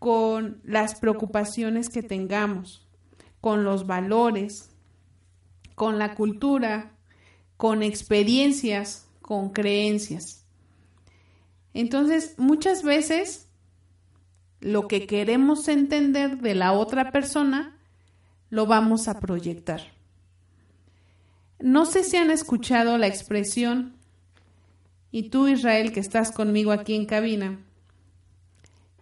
[0.00, 2.88] con las preocupaciones que tengamos,
[3.40, 4.74] con los valores,
[5.76, 6.90] con la cultura,
[7.56, 10.44] con experiencias, con creencias.
[11.72, 13.46] Entonces, muchas veces
[14.60, 17.76] lo que queremos entender de la otra persona
[18.50, 19.80] lo vamos a proyectar.
[21.58, 23.94] No sé si han escuchado la expresión,
[25.12, 27.58] y tú Israel que estás conmigo aquí en cabina,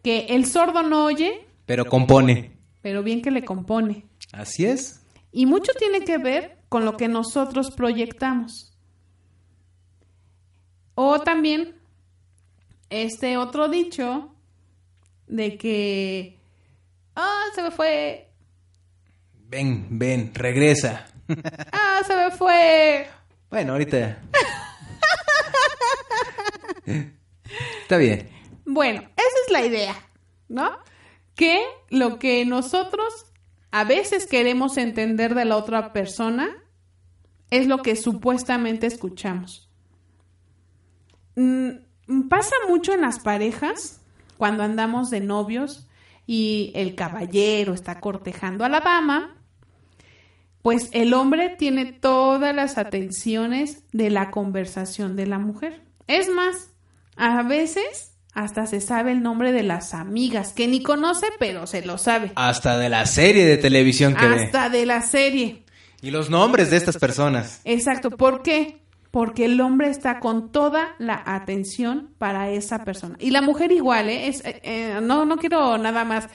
[0.02, 2.52] que el sordo no oye, Pero compone.
[2.82, 4.04] pero bien que le compone.
[4.32, 5.02] Así es.
[5.32, 8.72] Y mucho tiene que ver con lo que nosotros proyectamos.
[10.94, 11.74] O también
[12.90, 14.34] este otro dicho
[15.29, 16.39] de que,
[17.14, 18.29] ah, se me fue,
[19.49, 21.07] Ven, ven, regresa.
[21.72, 23.09] ah, se me fue.
[23.49, 24.22] Bueno, ahorita.
[27.83, 28.29] Está bien.
[28.66, 29.95] Bueno, esa es la idea,
[30.49, 30.79] ¿no?
[31.35, 33.26] Que lo que nosotros
[33.70, 36.55] a veces queremos entender de la otra persona
[37.51, 39.70] es lo que supuestamente escuchamos.
[41.37, 43.97] Mm, pasa mucho en las parejas
[44.39, 45.86] cuando andamos de novios
[46.26, 49.36] y el caballero está cortejando a la dama,
[50.62, 55.82] pues el hombre tiene todas las atenciones de la conversación de la mujer.
[56.07, 56.70] Es más,
[57.16, 61.84] a veces hasta se sabe el nombre de las amigas, que ni conoce, pero se
[61.84, 62.32] lo sabe.
[62.36, 64.45] Hasta de la serie de televisión que ve.
[64.45, 65.64] Hasta de la serie.
[66.03, 67.61] Y los nombres de estas personas.
[67.64, 68.11] Exacto.
[68.11, 68.80] ¿Por qué?
[69.11, 73.16] Porque el hombre está con toda la atención para esa persona.
[73.18, 74.28] Y la mujer igual, ¿eh?
[74.28, 76.28] Es, eh, eh, no, no quiero nada más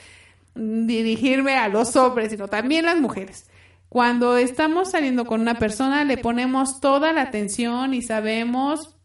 [0.56, 3.50] dirigirme a los hombres, sino también las mujeres.
[3.90, 8.96] Cuando estamos saliendo con una persona, le ponemos toda la atención y sabemos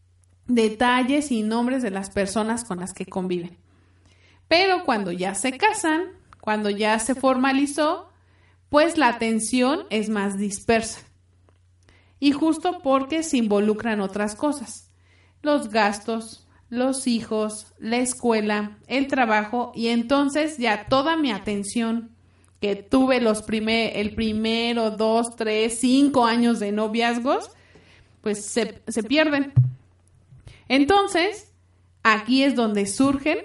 [0.46, 3.58] detalles y nombres de las personas con las que conviven.
[4.48, 6.04] Pero cuando ya se casan,
[6.40, 8.08] cuando ya se formalizó,
[8.70, 11.00] pues la atención es más dispersa.
[12.20, 14.90] Y justo porque se involucran otras cosas.
[15.42, 22.10] Los gastos, los hijos, la escuela, el trabajo y entonces ya toda mi atención
[22.60, 27.50] que tuve los primer, el primero, dos, tres, cinco años de noviazgos,
[28.20, 29.52] pues se, se pierden.
[30.66, 31.52] Entonces,
[32.02, 33.38] aquí es donde surgen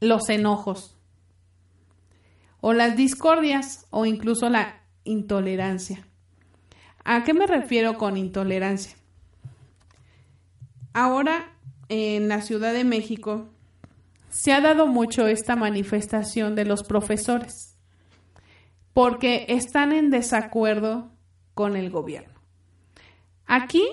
[0.00, 0.96] los enojos
[2.60, 6.06] o las discordias o incluso la intolerancia.
[7.12, 8.94] ¿A qué me refiero con intolerancia?
[10.92, 11.50] Ahora
[11.88, 13.48] en la Ciudad de México
[14.28, 17.76] se ha dado mucho esta manifestación de los profesores
[18.92, 21.10] porque están en desacuerdo
[21.54, 22.40] con el gobierno.
[23.44, 23.88] Aquí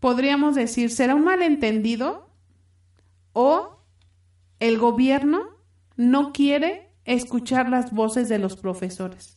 [0.00, 2.30] podríamos decir, ¿será un malentendido
[3.34, 3.82] o
[4.58, 5.50] el gobierno
[5.96, 9.36] no quiere escuchar las voces de los profesores?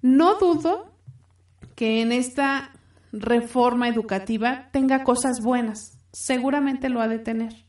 [0.00, 0.93] No dudo
[1.74, 2.70] que en esta
[3.12, 7.64] reforma educativa tenga cosas buenas, seguramente lo ha de tener,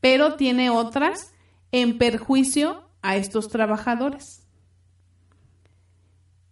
[0.00, 1.32] pero tiene otras
[1.72, 4.46] en perjuicio a estos trabajadores.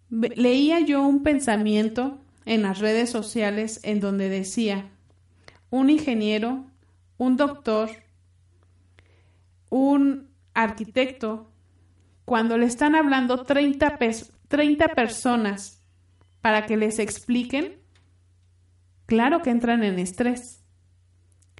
[0.09, 4.91] Leía yo un pensamiento en las redes sociales en donde decía,
[5.69, 6.65] un ingeniero,
[7.17, 7.89] un doctor,
[9.69, 11.51] un arquitecto,
[12.23, 13.97] cuando le están hablando 30,
[14.47, 15.84] 30 personas
[16.45, 17.79] para que les expliquen,
[19.07, 20.61] claro que entran en estrés.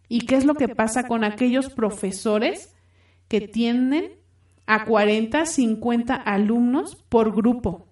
[0.08, 2.70] ¿Y qué es lo que pasa con aquellos profesores
[3.28, 4.12] que tienen
[4.68, 7.88] a 40, 50 alumnos por grupo?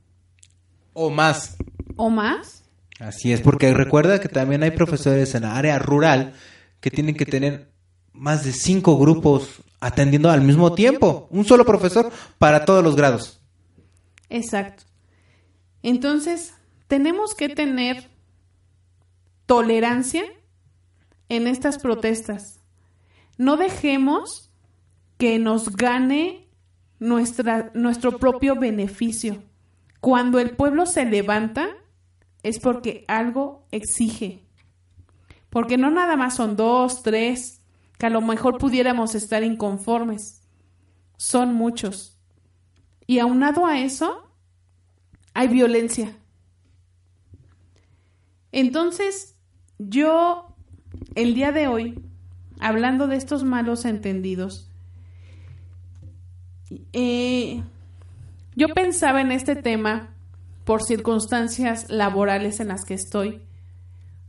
[0.94, 1.58] O más.
[1.96, 2.64] ¿O más?
[3.00, 6.34] Así es, porque recuerda que también hay profesores en la área rural
[6.80, 7.72] que tienen que tener
[8.12, 11.28] más de cinco grupos atendiendo al mismo tiempo.
[11.32, 13.42] Un solo profesor para todos los grados.
[14.30, 14.84] Exacto.
[15.82, 16.54] Entonces,
[16.88, 18.10] tenemos que tener
[19.46, 20.24] tolerancia
[21.30, 22.62] en estas protestas.
[23.38, 24.52] No dejemos
[25.18, 26.50] que nos gane
[27.00, 29.44] nuestra, nuestro propio beneficio.
[30.00, 31.70] Cuando el pueblo se levanta
[32.44, 34.44] es porque algo exige.
[35.50, 37.62] Porque no nada más son dos, tres,
[37.98, 40.42] que a lo mejor pudiéramos estar inconformes.
[41.18, 42.18] Son muchos.
[43.08, 44.30] Y aunado a eso,
[45.34, 46.18] hay violencia.
[48.54, 49.36] Entonces,
[49.80, 50.56] yo,
[51.16, 52.00] el día de hoy,
[52.60, 54.70] hablando de estos malos entendidos,
[56.94, 57.64] eh,
[58.56, 60.14] yo pensaba en este tema
[60.66, 63.42] por circunstancias laborales en las que estoy.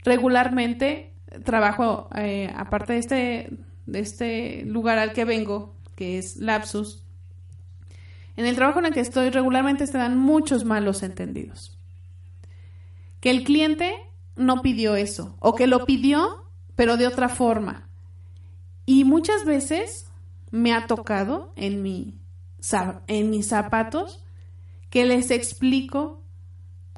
[0.03, 1.13] Regularmente
[1.43, 3.49] trabajo, eh, aparte de este,
[3.85, 7.03] de este lugar al que vengo, que es Lapsus,
[8.37, 11.77] en el trabajo en el que estoy regularmente se dan muchos malos entendidos.
[13.21, 13.93] Que el cliente
[14.35, 17.89] no pidió eso, o que lo pidió, pero de otra forma.
[18.85, 20.07] Y muchas veces
[20.51, 22.19] me ha tocado en, mi,
[23.07, 24.23] en mis zapatos
[24.89, 26.23] que les explico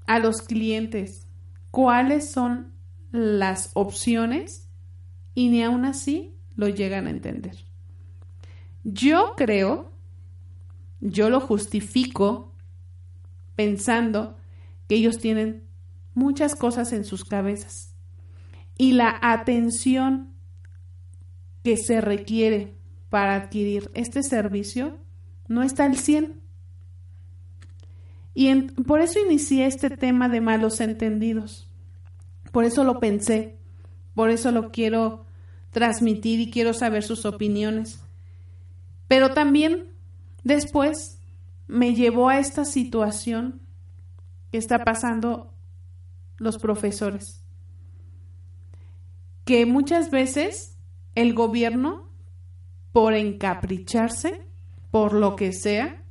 [0.05, 1.27] a los clientes
[1.71, 2.73] cuáles son
[3.11, 4.69] las opciones
[5.33, 7.65] y ni aún así lo llegan a entender.
[8.83, 9.91] Yo creo,
[10.99, 12.53] yo lo justifico
[13.55, 14.37] pensando
[14.87, 15.66] que ellos tienen
[16.17, 17.93] muchas cosas en sus cabezas
[18.75, 20.33] y la atención
[21.63, 22.75] que se requiere
[23.09, 24.97] para adquirir este servicio
[25.47, 26.41] no está al 100.
[28.33, 28.53] Y
[28.87, 31.69] por eso inicié este tema de malos entendidos.
[32.51, 33.59] Por eso lo pensé.
[34.15, 35.25] Por eso lo quiero
[35.69, 38.03] transmitir y quiero saber sus opiniones.
[39.07, 39.93] Pero también
[40.43, 41.19] después
[41.67, 43.61] me llevó a esta situación
[44.51, 45.56] que está pasando
[46.37, 47.43] los profesores.
[49.45, 50.77] Que muchas veces
[51.15, 52.09] el gobierno,
[52.91, 54.47] por encapricharse,
[54.91, 56.03] por lo que sea,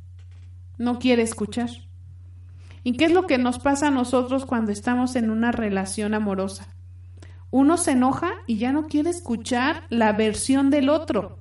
[0.78, 1.70] no quiere escuchar.
[2.82, 6.68] ¿Y qué es lo que nos pasa a nosotros cuando estamos en una relación amorosa?
[7.50, 11.38] Uno se enoja y ya no quiere escuchar la versión del otro.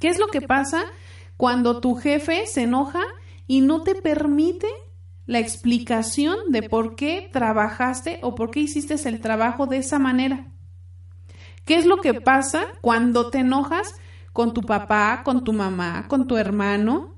[0.00, 0.82] ¿Qué es lo que pasa
[1.36, 3.02] cuando tu jefe se enoja
[3.46, 4.66] y no te permite
[5.26, 10.52] la explicación de por qué trabajaste o por qué hiciste el trabajo de esa manera?
[11.64, 13.94] ¿Qué es lo que pasa cuando te enojas
[14.32, 17.14] con tu papá, con tu mamá, con tu hermano?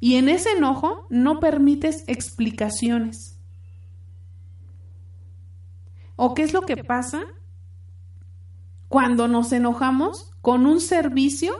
[0.00, 3.38] Y en ese enojo no permites explicaciones.
[6.16, 7.22] ¿O qué es lo que pasa
[8.88, 11.54] cuando nos enojamos con un servicio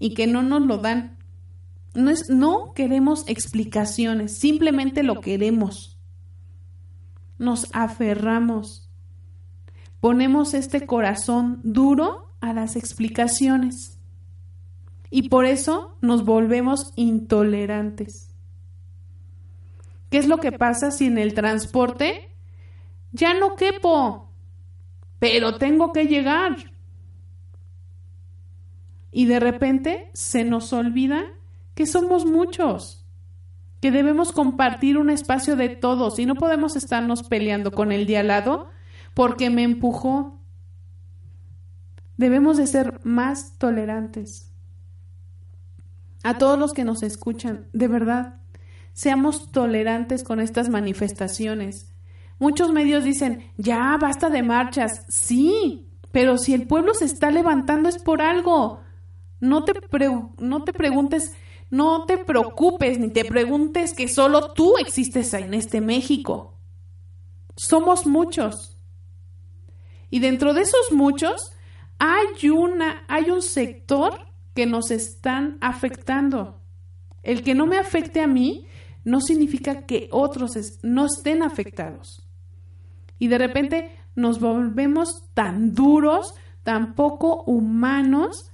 [0.00, 1.19] y que no nos lo dan?
[1.94, 5.98] No, es, no queremos explicaciones, simplemente lo queremos.
[7.38, 8.90] Nos aferramos.
[10.00, 13.98] Ponemos este corazón duro a las explicaciones.
[15.10, 18.30] Y por eso nos volvemos intolerantes.
[20.08, 22.34] ¿Qué es lo que pasa si en el transporte
[23.12, 24.32] ya no quepo,
[25.18, 26.56] pero tengo que llegar?
[29.12, 31.24] Y de repente se nos olvida
[31.74, 33.06] que somos muchos,
[33.80, 38.18] que debemos compartir un espacio de todos y no podemos estarnos peleando con el de
[38.18, 38.68] al lado
[39.14, 40.38] porque me empujó.
[42.16, 44.50] Debemos de ser más tolerantes
[46.22, 48.40] a todos los que nos escuchan, de verdad,
[48.92, 51.94] seamos tolerantes con estas manifestaciones.
[52.38, 55.04] Muchos medios dicen, ya, basta de marchas.
[55.08, 58.80] Sí, pero si el pueblo se está levantando es por algo.
[59.40, 59.72] No te,
[60.38, 61.32] no te preguntes,
[61.70, 66.58] no te preocupes, ni te preguntes que solo tú existes en este México.
[67.56, 68.76] Somos muchos.
[70.10, 71.52] Y dentro de esos muchos
[71.98, 76.60] hay una, hay un sector que nos están afectando.
[77.22, 78.66] El que no me afecte a mí
[79.04, 80.52] no significa que otros
[80.82, 82.26] no estén afectados.
[83.18, 88.50] Y de repente nos volvemos tan duros, tan poco humanos,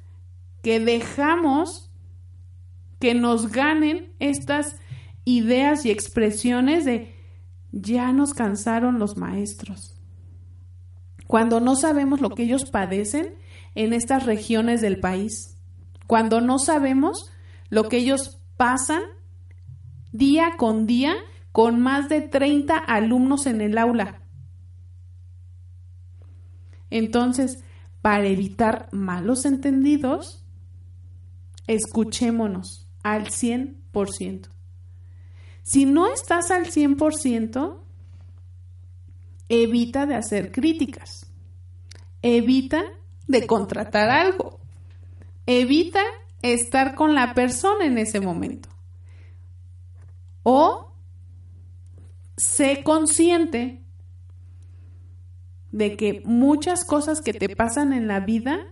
[0.63, 1.86] que dejamos
[2.99, 4.77] que nos ganen estas
[5.25, 7.15] ideas y expresiones de
[7.73, 10.01] ya nos cansaron los maestros.
[11.27, 13.35] Cuando no sabemos lo que ellos padecen
[13.75, 15.57] en estas regiones del país
[16.07, 17.31] cuando no sabemos
[17.69, 19.03] lo que ellos pasan
[20.13, 21.15] día con día
[21.53, 24.23] con más de 30 alumnos en el aula.
[26.91, 27.65] Entonces,
[28.03, 30.45] para evitar malos entendidos,
[31.67, 34.49] escuchémonos al 100%.
[35.63, 37.79] Si no estás al 100%,
[39.49, 41.33] evita de hacer críticas.
[42.21, 42.83] Evita
[43.29, 44.59] de contratar algo.
[45.47, 46.03] Evita
[46.43, 48.69] estar con la persona en ese momento.
[50.43, 50.93] O
[52.37, 53.85] sé consciente
[55.71, 58.67] de que muchas cosas que te pasan en la vida,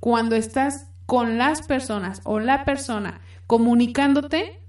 [0.00, 4.60] cuando estás con las personas o la persona comunicándote,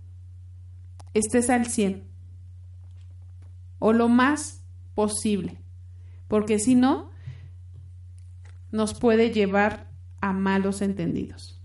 [1.14, 2.04] estés al 100.
[3.80, 4.64] o lo más
[4.96, 5.62] posible,
[6.28, 7.12] porque si no,
[8.72, 9.90] nos puede llevar
[10.22, 11.62] a malos entendidos.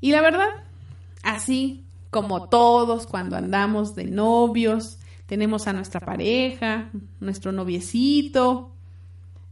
[0.00, 0.48] Y la verdad,
[1.22, 8.72] así como todos cuando andamos de novios, tenemos a nuestra pareja, nuestro noviecito,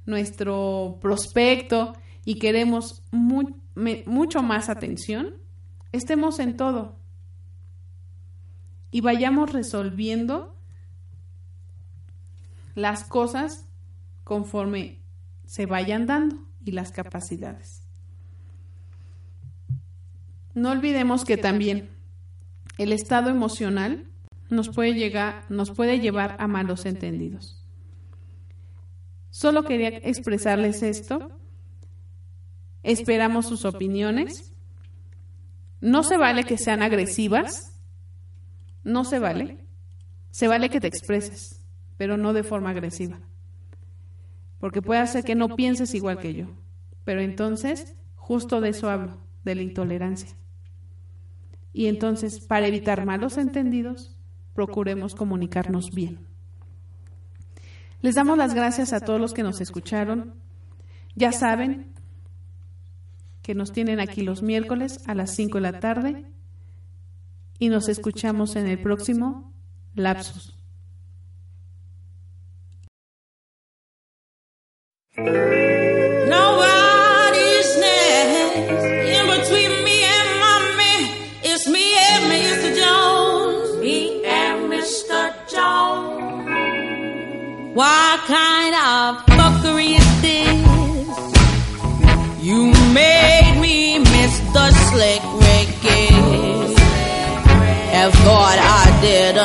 [0.07, 1.95] nuestro prospecto
[2.25, 5.35] y queremos mucho más atención,
[5.93, 6.97] estemos en todo
[8.91, 10.57] y vayamos resolviendo
[12.75, 13.67] las cosas
[14.25, 15.01] conforme
[15.45, 17.83] se vayan dando y las capacidades.
[20.55, 21.89] No olvidemos que también
[22.79, 24.07] el estado emocional
[24.51, 27.65] nos puede llegar, nos puede llevar a malos entendidos.
[29.31, 31.31] Solo quería expresarles esto.
[32.83, 34.53] Esperamos sus opiniones.
[35.81, 37.81] No se vale que sean agresivas.
[38.83, 39.59] No se vale.
[40.31, 41.61] Se vale que te expreses,
[41.97, 43.19] pero no de forma agresiva.
[44.59, 46.47] Porque puede hacer que no pienses igual que yo.
[47.05, 50.37] Pero entonces, justo de eso hablo, de la intolerancia.
[51.73, 54.17] Y entonces, para evitar malos entendidos,
[54.55, 56.27] procuremos comunicarnos bien.
[58.03, 60.35] Les damos las gracias a todos los que nos escucharon.
[61.15, 61.93] Ya saben
[63.51, 66.25] que nos tienen aquí los miércoles a las 5 de la tarde
[67.59, 69.53] y nos escuchamos en el próximo
[69.93, 70.60] Lapsus.
[94.91, 96.09] Slick Ricky.
[97.95, 99.37] And thought I did